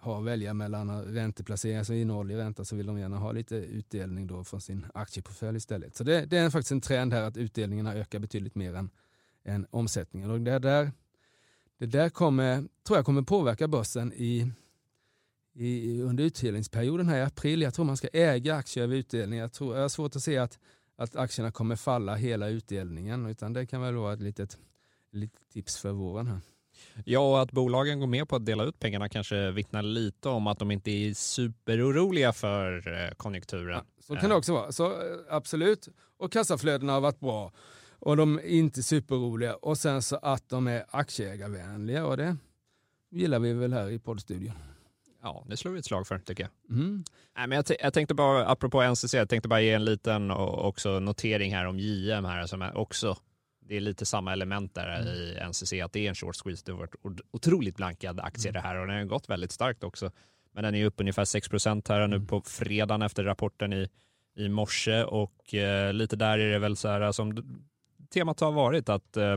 har 0.02 0.18
att 0.18 0.24
välja 0.24 0.54
mellan 0.54 1.02
ränteplaceringar 1.04 1.84
som 1.84 1.94
innehåller 1.94 2.36
ränta 2.36 2.64
så 2.64 2.76
vill 2.76 2.86
de 2.86 2.98
gärna 2.98 3.18
ha 3.18 3.32
lite 3.32 3.56
utdelning 3.56 4.26
då 4.26 4.44
från 4.44 4.60
sin 4.60 4.86
aktieportfölj 4.94 5.56
istället. 5.56 5.96
Så 5.96 6.04
det, 6.04 6.26
det 6.26 6.38
är 6.38 6.50
faktiskt 6.50 6.72
en 6.72 6.80
trend 6.80 7.12
här 7.12 7.22
att 7.22 7.36
utdelningarna 7.36 7.94
ökar 7.94 8.18
betydligt 8.18 8.54
mer 8.54 8.74
än, 8.74 8.90
än 9.44 9.66
omsättningen. 9.70 10.30
Och 10.30 10.40
det 10.40 10.58
där, 10.58 10.92
det 11.78 11.86
där 11.86 12.08
kommer, 12.08 12.68
tror 12.86 12.98
jag 12.98 13.06
kommer 13.06 13.22
påverka 13.22 13.68
börsen 13.68 14.12
i, 14.12 14.52
i, 15.54 16.00
under 16.00 16.24
utdelningsperioden 16.24 17.08
här 17.08 17.18
i 17.18 17.22
april. 17.22 17.62
Jag 17.62 17.74
tror 17.74 17.84
man 17.84 17.96
ska 17.96 18.08
äga 18.12 18.54
aktier 18.54 18.84
över 18.84 18.96
utdelning. 18.96 19.38
Jag, 19.38 19.52
tror, 19.52 19.74
jag 19.74 19.82
har 19.82 19.88
svårt 19.88 20.16
att 20.16 20.22
se 20.22 20.38
att, 20.38 20.58
att 20.96 21.16
aktierna 21.16 21.52
kommer 21.52 21.76
falla 21.76 22.14
hela 22.14 22.48
utdelningen 22.48 23.26
utan 23.26 23.52
det 23.52 23.66
kan 23.66 23.80
väl 23.80 23.94
vara 23.94 24.12
ett 24.12 24.20
litet, 24.20 24.58
litet 25.10 25.48
tips 25.48 25.78
för 25.78 25.92
våren 25.92 26.26
här. 26.26 26.40
Ja, 27.04 27.20
och 27.20 27.42
att 27.42 27.52
bolagen 27.52 28.00
går 28.00 28.06
med 28.06 28.28
på 28.28 28.36
att 28.36 28.46
dela 28.46 28.64
ut 28.64 28.78
pengarna 28.78 29.08
kanske 29.08 29.50
vittnar 29.50 29.82
lite 29.82 30.28
om 30.28 30.46
att 30.46 30.58
de 30.58 30.70
inte 30.70 30.90
är 30.90 31.14
superoroliga 31.14 32.32
för 32.32 32.88
eh, 32.88 33.10
konjunkturen. 33.10 33.74
Ja, 33.74 33.84
så 34.00 34.16
kan 34.16 34.30
det 34.30 34.36
också 34.36 34.52
vara. 34.52 34.72
Så, 34.72 34.86
eh, 34.86 35.18
absolut. 35.30 35.88
Och 36.18 36.32
kassaflödena 36.32 36.92
har 36.92 37.00
varit 37.00 37.20
bra. 37.20 37.52
Och 37.98 38.16
de 38.16 38.38
är 38.38 38.42
inte 38.42 38.82
superoroliga. 38.82 39.54
Och 39.54 39.78
sen 39.78 40.02
så 40.02 40.16
att 40.16 40.48
de 40.48 40.66
är 40.66 40.84
aktieägarvänliga. 40.90 42.06
Och 42.06 42.16
det 42.16 42.36
gillar 43.10 43.38
vi 43.38 43.52
väl 43.52 43.72
här 43.72 43.90
i 43.90 43.98
poddstudion. 43.98 44.54
Ja, 45.22 45.44
det 45.48 45.56
slår 45.56 45.72
vi 45.72 45.78
ett 45.78 45.84
slag 45.84 46.06
för 46.06 46.18
tycker 46.18 46.42
jag. 46.42 46.76
Mm. 46.76 47.04
Nej, 47.36 47.46
men 47.46 47.56
jag, 47.56 47.76
jag, 47.80 47.94
tänkte 47.94 48.14
bara, 48.14 48.46
apropå 48.46 48.82
NCC, 48.82 49.14
jag 49.14 49.28
tänkte 49.28 49.48
bara 49.48 49.60
ge 49.60 49.72
en 49.72 49.84
liten 49.84 50.30
och 50.30 50.68
också 50.68 51.00
notering 51.00 51.54
här 51.54 51.66
om 51.66 51.78
JM 51.78 52.24
här 52.24 52.46
som 52.46 52.62
är 52.62 52.76
också 52.76 53.16
det 53.68 53.76
är 53.76 53.80
lite 53.80 54.06
samma 54.06 54.32
element 54.32 54.74
där 54.74 55.00
mm. 55.00 55.08
i 55.08 55.38
NCC, 55.48 55.72
att 55.72 55.92
det 55.92 56.06
är 56.06 56.08
en 56.08 56.14
short 56.14 56.36
squeeze. 56.36 56.62
Det 56.66 56.72
har 56.72 56.78
varit 56.78 57.20
otroligt 57.30 57.76
blankad 57.76 58.20
aktie 58.20 58.50
mm. 58.50 58.62
det 58.62 58.68
här 58.68 58.76
och 58.76 58.86
den 58.86 58.96
har 58.96 59.04
gått 59.04 59.28
väldigt 59.28 59.52
starkt 59.52 59.84
också. 59.84 60.10
Men 60.52 60.64
den 60.64 60.74
är 60.74 60.84
upp 60.84 61.00
ungefär 61.00 61.24
6% 61.24 61.88
här 61.88 62.06
nu 62.06 62.20
på 62.20 62.40
fredagen 62.40 63.02
efter 63.02 63.24
rapporten 63.24 63.72
i, 63.72 63.88
i 64.36 64.48
morse 64.48 65.02
och 65.02 65.54
eh, 65.54 65.92
lite 65.92 66.16
där 66.16 66.38
är 66.38 66.52
det 66.52 66.58
väl 66.58 66.76
så 66.76 66.88
här 66.88 67.12
som 67.12 67.36
temat 68.12 68.40
har 68.40 68.52
varit 68.52 68.88
att 68.88 69.16
eh, 69.16 69.36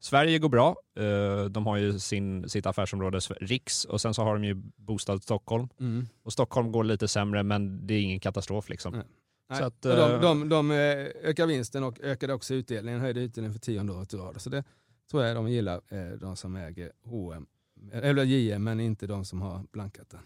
Sverige 0.00 0.38
går 0.38 0.48
bra. 0.48 0.76
Eh, 0.98 1.44
de 1.44 1.66
har 1.66 1.76
ju 1.76 1.98
sin, 1.98 2.48
sitt 2.48 2.66
affärsområde 2.66 3.20
Riks 3.40 3.84
och 3.84 4.00
sen 4.00 4.14
så 4.14 4.22
har 4.22 4.34
de 4.34 4.44
ju 4.44 4.54
Bostad 4.76 5.22
Stockholm. 5.22 5.68
Mm. 5.80 6.06
Och 6.22 6.32
Stockholm 6.32 6.72
går 6.72 6.84
lite 6.84 7.08
sämre 7.08 7.42
men 7.42 7.86
det 7.86 7.94
är 7.94 8.00
ingen 8.00 8.20
katastrof 8.20 8.68
liksom. 8.68 9.02
Nej. 9.48 9.58
Så 9.58 9.64
att, 9.64 9.82
de, 9.82 10.20
de, 10.20 10.48
de, 10.48 10.70
ökar 10.70 11.46
vinsten 11.46 11.84
och 11.84 12.00
ökade 12.00 12.34
också 12.34 12.54
utdelningen, 12.54 13.00
höjde 13.00 13.20
utdelningen 13.20 13.52
för 13.52 13.60
tionde 13.60 13.92
året 13.92 14.14
i 14.14 14.16
rad. 14.16 14.40
Så 14.40 14.50
det 14.50 14.64
tror 15.10 15.24
jag 15.24 15.36
de 15.36 15.48
gillar, 15.48 15.80
de 16.16 16.36
som 16.36 16.56
äger 16.56 16.92
H&M 17.04 17.46
eller 17.92 18.24
JM, 18.24 18.64
men 18.64 18.80
inte 18.80 19.06
de 19.06 19.24
som 19.24 19.42
har 19.42 19.64
blankat 19.72 20.10
den. 20.10 20.20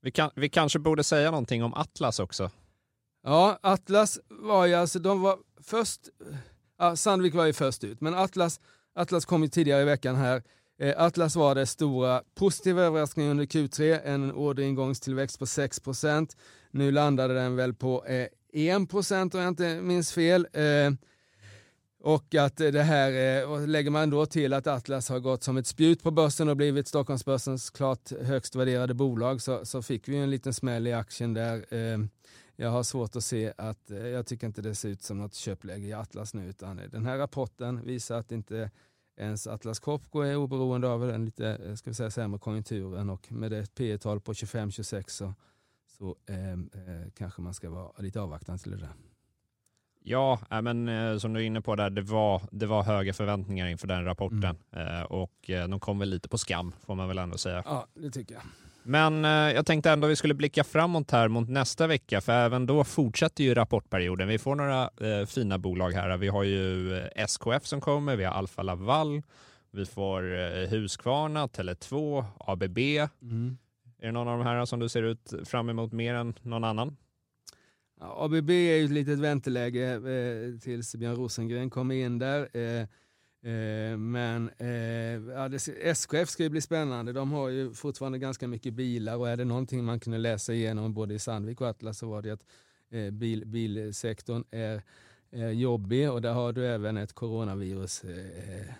Vi, 0.00 0.10
kan, 0.10 0.30
vi 0.34 0.48
kanske 0.48 0.78
borde 0.78 1.04
säga 1.04 1.30
någonting 1.30 1.64
om 1.64 1.74
Atlas 1.74 2.20
också. 2.20 2.50
Ja, 3.22 3.58
Atlas 3.62 4.18
var 4.28 4.66
ju 4.66 4.74
alltså, 4.74 4.98
de 4.98 5.22
var 5.22 5.38
först, 5.60 6.00
ja, 6.78 6.96
Sandvik 6.96 7.34
var 7.34 7.46
ju 7.46 7.52
först 7.52 7.84
ut, 7.84 8.00
men 8.00 8.14
Atlas, 8.14 8.60
Atlas 8.94 9.24
kom 9.24 9.42
ju 9.42 9.48
tidigare 9.48 9.82
i 9.82 9.84
veckan 9.84 10.16
här. 10.16 10.42
Atlas 10.96 11.36
var 11.36 11.54
det 11.54 11.66
stora 11.66 12.22
positiva 12.34 12.82
överraskningen 12.82 13.30
under 13.30 13.44
Q3, 13.44 14.00
en 14.04 14.32
orderingångstillväxt 14.32 15.38
på 15.38 15.44
6% 15.44 16.36
Nu 16.70 16.90
landade 16.90 17.34
den 17.34 17.56
väl 17.56 17.74
på 17.74 18.04
1 18.56 18.90
procent 18.90 19.34
om 19.34 19.40
jag 19.40 19.48
inte 19.48 19.80
minns 19.80 20.12
fel. 20.12 20.48
Eh, 20.52 20.90
och 22.02 22.34
att 22.34 22.56
det 22.56 22.82
här, 22.82 23.40
eh, 23.42 23.50
och 23.50 23.68
lägger 23.68 23.90
man 23.90 24.10
då 24.10 24.26
till 24.26 24.52
att 24.52 24.66
Atlas 24.66 25.08
har 25.08 25.20
gått 25.20 25.42
som 25.42 25.56
ett 25.56 25.66
spjut 25.66 26.02
på 26.02 26.10
börsen 26.10 26.48
och 26.48 26.56
blivit 26.56 26.88
Stockholmsbörsens 26.88 27.70
klart 27.70 28.12
högst 28.22 28.56
värderade 28.56 28.94
bolag 28.94 29.42
så, 29.42 29.64
så 29.64 29.82
fick 29.82 30.08
vi 30.08 30.16
en 30.16 30.30
liten 30.30 30.54
smäll 30.54 30.86
i 30.86 30.92
aktien 30.92 31.34
där. 31.34 31.74
Eh, 31.74 31.98
jag 32.56 32.70
har 32.70 32.82
svårt 32.82 33.16
att 33.16 33.24
se 33.24 33.52
att, 33.58 33.90
jag 34.12 34.26
tycker 34.26 34.46
inte 34.46 34.62
det 34.62 34.74
ser 34.74 34.88
ut 34.88 35.02
som 35.02 35.18
något 35.18 35.34
köpläge 35.34 35.86
i 35.86 35.92
Atlas 35.92 36.34
nu 36.34 36.48
utan 36.48 36.80
den 36.90 37.06
här 37.06 37.18
rapporten 37.18 37.82
visar 37.84 38.18
att 38.18 38.32
inte 38.32 38.70
ens 39.16 39.46
Atlas 39.46 39.78
Copco 39.80 40.20
är 40.20 40.36
oberoende 40.36 40.88
av 40.88 41.06
den 41.06 41.24
lite 41.24 41.76
ska 41.76 41.90
vi 41.90 41.94
säga, 41.94 42.10
sämre 42.10 42.38
konjunkturen 42.38 43.10
och 43.10 43.32
med 43.32 43.52
ett 43.52 43.74
P 43.74 43.98
tal 43.98 44.20
på 44.20 44.32
25-26 44.32 45.04
så, 45.08 45.34
så 45.98 46.16
eh, 46.28 47.10
kanske 47.14 47.42
man 47.42 47.54
ska 47.54 47.70
vara 47.70 47.92
lite 47.98 48.20
avvaktande 48.20 48.62
till 48.62 48.70
det 48.70 48.78
där. 48.78 48.92
Ja, 50.08 50.38
men 50.62 50.88
eh, 50.88 51.18
som 51.18 51.32
du 51.32 51.40
är 51.40 51.44
inne 51.44 51.60
på 51.60 51.76
där, 51.76 51.90
det 51.90 52.02
var, 52.02 52.42
det 52.50 52.66
var 52.66 52.82
höga 52.82 53.12
förväntningar 53.12 53.66
inför 53.66 53.86
den 53.86 54.04
rapporten 54.04 54.56
mm. 54.72 55.06
och 55.06 55.50
eh, 55.50 55.68
de 55.68 55.80
kom 55.80 55.98
väl 55.98 56.08
lite 56.08 56.28
på 56.28 56.38
skam 56.38 56.72
får 56.86 56.94
man 56.94 57.08
väl 57.08 57.18
ändå 57.18 57.38
säga. 57.38 57.62
Ja, 57.66 57.86
det 57.94 58.10
tycker 58.10 58.34
jag. 58.34 58.42
Men 58.82 59.24
jag 59.24 59.66
tänkte 59.66 59.90
ändå 59.90 60.06
vi 60.06 60.16
skulle 60.16 60.34
blicka 60.34 60.64
framåt 60.64 61.10
här 61.10 61.28
mot 61.28 61.48
nästa 61.48 61.86
vecka, 61.86 62.20
för 62.20 62.32
även 62.32 62.66
då 62.66 62.84
fortsätter 62.84 63.44
ju 63.44 63.54
rapportperioden. 63.54 64.28
Vi 64.28 64.38
får 64.38 64.54
några 64.54 64.82
eh, 64.82 65.26
fina 65.26 65.58
bolag 65.58 65.90
här. 65.90 66.16
Vi 66.16 66.28
har 66.28 66.42
ju 66.42 66.98
SKF 67.14 67.66
som 67.66 67.80
kommer, 67.80 68.16
vi 68.16 68.24
har 68.24 68.32
Alfa 68.32 68.62
Laval, 68.62 69.22
vi 69.70 69.86
får 69.86 70.38
eh, 70.38 70.68
Husqvarna, 70.68 71.46
Tele2, 71.46 72.24
ABB. 72.38 72.78
Mm. 73.22 73.58
Är 74.06 74.08
det 74.08 74.12
någon 74.12 74.28
av 74.28 74.38
de 74.38 74.46
här 74.46 74.64
som 74.64 74.80
du 74.80 74.88
ser 74.88 75.02
ut 75.02 75.32
fram 75.44 75.68
emot 75.68 75.92
mer 75.92 76.14
än 76.14 76.34
någon 76.42 76.64
annan? 76.64 76.96
Ja, 78.00 78.24
ABB 78.24 78.50
är 78.50 78.76
ju 78.76 78.84
ett 78.84 78.90
litet 78.90 79.18
vänteläge 79.18 79.92
eh, 79.92 80.58
tills 80.60 80.94
Björn 80.94 81.16
Rosengren 81.16 81.70
kommer 81.70 81.94
in 81.94 82.18
där. 82.18 82.48
Eh, 82.52 82.80
eh, 83.52 83.96
men 83.96 84.50
eh, 84.58 85.34
ja, 85.34 85.48
det, 85.48 85.68
SKF 85.68 86.28
ska 86.28 86.42
ju 86.42 86.48
bli 86.48 86.60
spännande. 86.60 87.12
De 87.12 87.32
har 87.32 87.48
ju 87.48 87.72
fortfarande 87.74 88.18
ganska 88.18 88.48
mycket 88.48 88.74
bilar 88.74 89.16
och 89.16 89.28
är 89.28 89.36
det 89.36 89.44
någonting 89.44 89.84
man 89.84 90.00
kunde 90.00 90.18
läsa 90.18 90.52
igenom 90.52 90.94
både 90.94 91.14
i 91.14 91.18
Sandvik 91.18 91.60
och 91.60 91.68
Atlas 91.68 91.98
så 91.98 92.08
var 92.08 92.22
det 92.22 92.30
att 92.30 92.44
eh, 92.90 93.10
bil, 93.10 93.46
bilsektorn 93.46 94.44
är, 94.50 94.82
är 95.30 95.50
jobbig 95.50 96.10
och 96.10 96.22
där 96.22 96.32
har 96.32 96.52
du 96.52 96.66
även 96.66 96.96
ett 96.96 97.12
coronavirus 97.12 98.04
eh, 98.04 98.74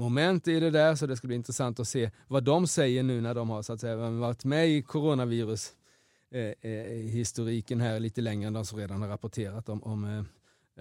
moment 0.00 0.48
i 0.48 0.60
det 0.60 0.70
där 0.70 0.94
så 0.94 1.06
det 1.06 1.16
ska 1.16 1.26
bli 1.26 1.36
intressant 1.36 1.80
att 1.80 1.88
se 1.88 2.10
vad 2.28 2.44
de 2.44 2.66
säger 2.66 3.02
nu 3.02 3.20
när 3.20 3.34
de 3.34 3.50
har 3.50 3.62
så 3.62 3.72
att 3.72 3.80
säga, 3.80 3.96
varit 3.96 4.44
med 4.44 4.68
i 4.68 4.82
coronavirus 4.82 5.72
eh, 6.30 6.70
eh, 6.70 6.86
historiken 6.96 7.80
här 7.80 8.00
lite 8.00 8.20
längre 8.20 8.46
än 8.46 8.52
de 8.52 8.66
som 8.66 8.78
redan 8.78 9.02
har 9.02 9.08
rapporterat 9.08 9.68
om, 9.68 9.82
om 9.82 10.04
eh, 10.04 10.18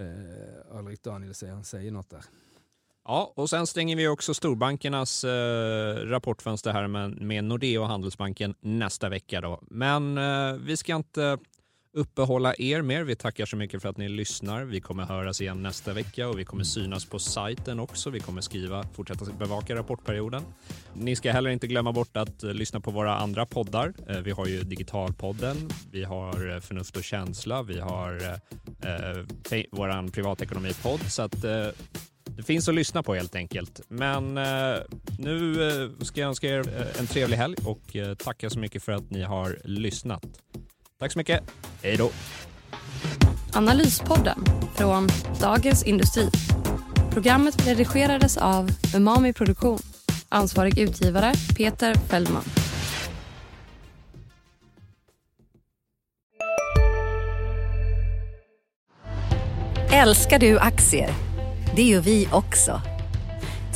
eh 0.06 0.78
Alrik 0.78 1.04
Danielsson 1.04 1.64
säger 1.64 1.92
något 1.92 2.10
där. 2.10 2.24
Ja, 3.06 3.34
och 3.36 3.50
sen 3.50 3.68
stänger 3.68 3.96
vi 3.96 4.08
också 4.08 4.34
storbankernas 4.34 5.24
eh, 5.24 5.96
rapportfönster 5.96 6.72
här 6.72 6.88
med, 6.88 7.22
med 7.22 7.44
Nordea 7.44 7.82
och 7.82 7.88
Handelsbanken 7.88 8.56
nästa 8.60 9.10
vecka. 9.10 9.42
Då. 9.42 9.60
Men 9.62 10.18
eh, 10.18 10.54
vi 10.54 10.78
ska 10.78 10.96
inte 10.96 11.38
uppehålla 12.00 12.54
er 12.58 12.82
mer. 12.82 13.04
Vi 13.04 13.16
tackar 13.16 13.46
så 13.46 13.56
mycket 13.56 13.82
för 13.82 13.90
att 13.90 13.98
ni 13.98 14.10
lyssnar. 14.10 14.64
Vi 14.64 14.82
kommer 14.82 15.04
höras 15.04 15.42
igen 15.42 15.64
nästa 15.64 15.94
vecka 15.94 16.28
och 16.28 16.40
vi 16.40 16.46
kommer 16.46 16.64
synas 16.64 17.06
på 17.06 17.20
sajten 17.20 17.80
också. 17.80 18.10
Vi 18.10 18.20
kommer 18.20 18.42
skriva, 18.42 18.84
fortsätta 18.84 19.26
bevaka 19.26 19.76
rapportperioden. 19.76 20.44
Ni 20.94 21.16
ska 21.16 21.32
heller 21.32 21.50
inte 21.50 21.68
glömma 21.68 21.92
bort 21.92 22.18
att 22.18 22.44
eh, 22.44 22.54
lyssna 22.54 22.80
på 22.80 22.92
våra 22.92 23.16
andra 23.16 23.46
poddar. 23.46 23.94
Eh, 24.08 24.18
vi 24.20 24.32
har 24.32 24.46
ju 24.46 24.64
Digitalpodden, 24.64 25.70
vi 25.92 26.04
har 26.04 26.56
eh, 26.56 26.60
Förnuft 26.60 26.98
och 26.98 27.04
känsla, 27.04 27.64
vi 27.64 27.80
har 27.80 28.32
eh, 28.84 29.26
vår 29.72 30.12
privatekonomipodd. 30.12 31.12
Så 31.12 31.22
att 31.22 31.42
det 32.40 32.44
finns 32.44 32.70
att 32.70 32.76
lyssna 32.76 33.04
på 33.04 33.16
helt 33.16 33.36
enkelt. 33.36 33.82
Men 33.88 34.38
eh, 34.38 34.78
nu 35.20 35.56
ska 36.02 36.22
jag 36.22 36.28
önska 36.28 36.48
er 36.48 36.94
en 37.00 37.08
trevlig 37.08 37.38
helg 37.38 37.56
och 37.66 37.96
eh, 37.96 38.16
tacka 38.16 38.50
så 38.50 38.60
mycket 38.60 38.84
för 38.84 38.92
att 38.92 39.10
ni 39.10 39.22
har 39.22 39.58
lyssnat. 39.64 40.26
Tack 41.00 41.12
så 41.12 41.20
mycket. 41.20 41.44
Hej 41.84 41.98
då. 41.98 42.10
Analyspodden 43.54 44.40
från 44.76 45.08
Dagens 45.42 45.84
Industri. 45.84 46.30
Programmet 47.12 47.68
redigerades 47.68 48.38
av 48.38 48.70
Umami 48.96 49.34
Produktion. 49.34 49.80
Ansvarig 50.30 50.80
utgivare 50.80 51.34
Peter 51.58 51.96
Fellman. 51.96 52.44
Älskar 59.92 60.40
du 60.40 60.60
aktier? 60.60 61.10
Det 61.76 61.84
gör 61.84 62.02
vi 62.02 62.28
också. 62.32 62.82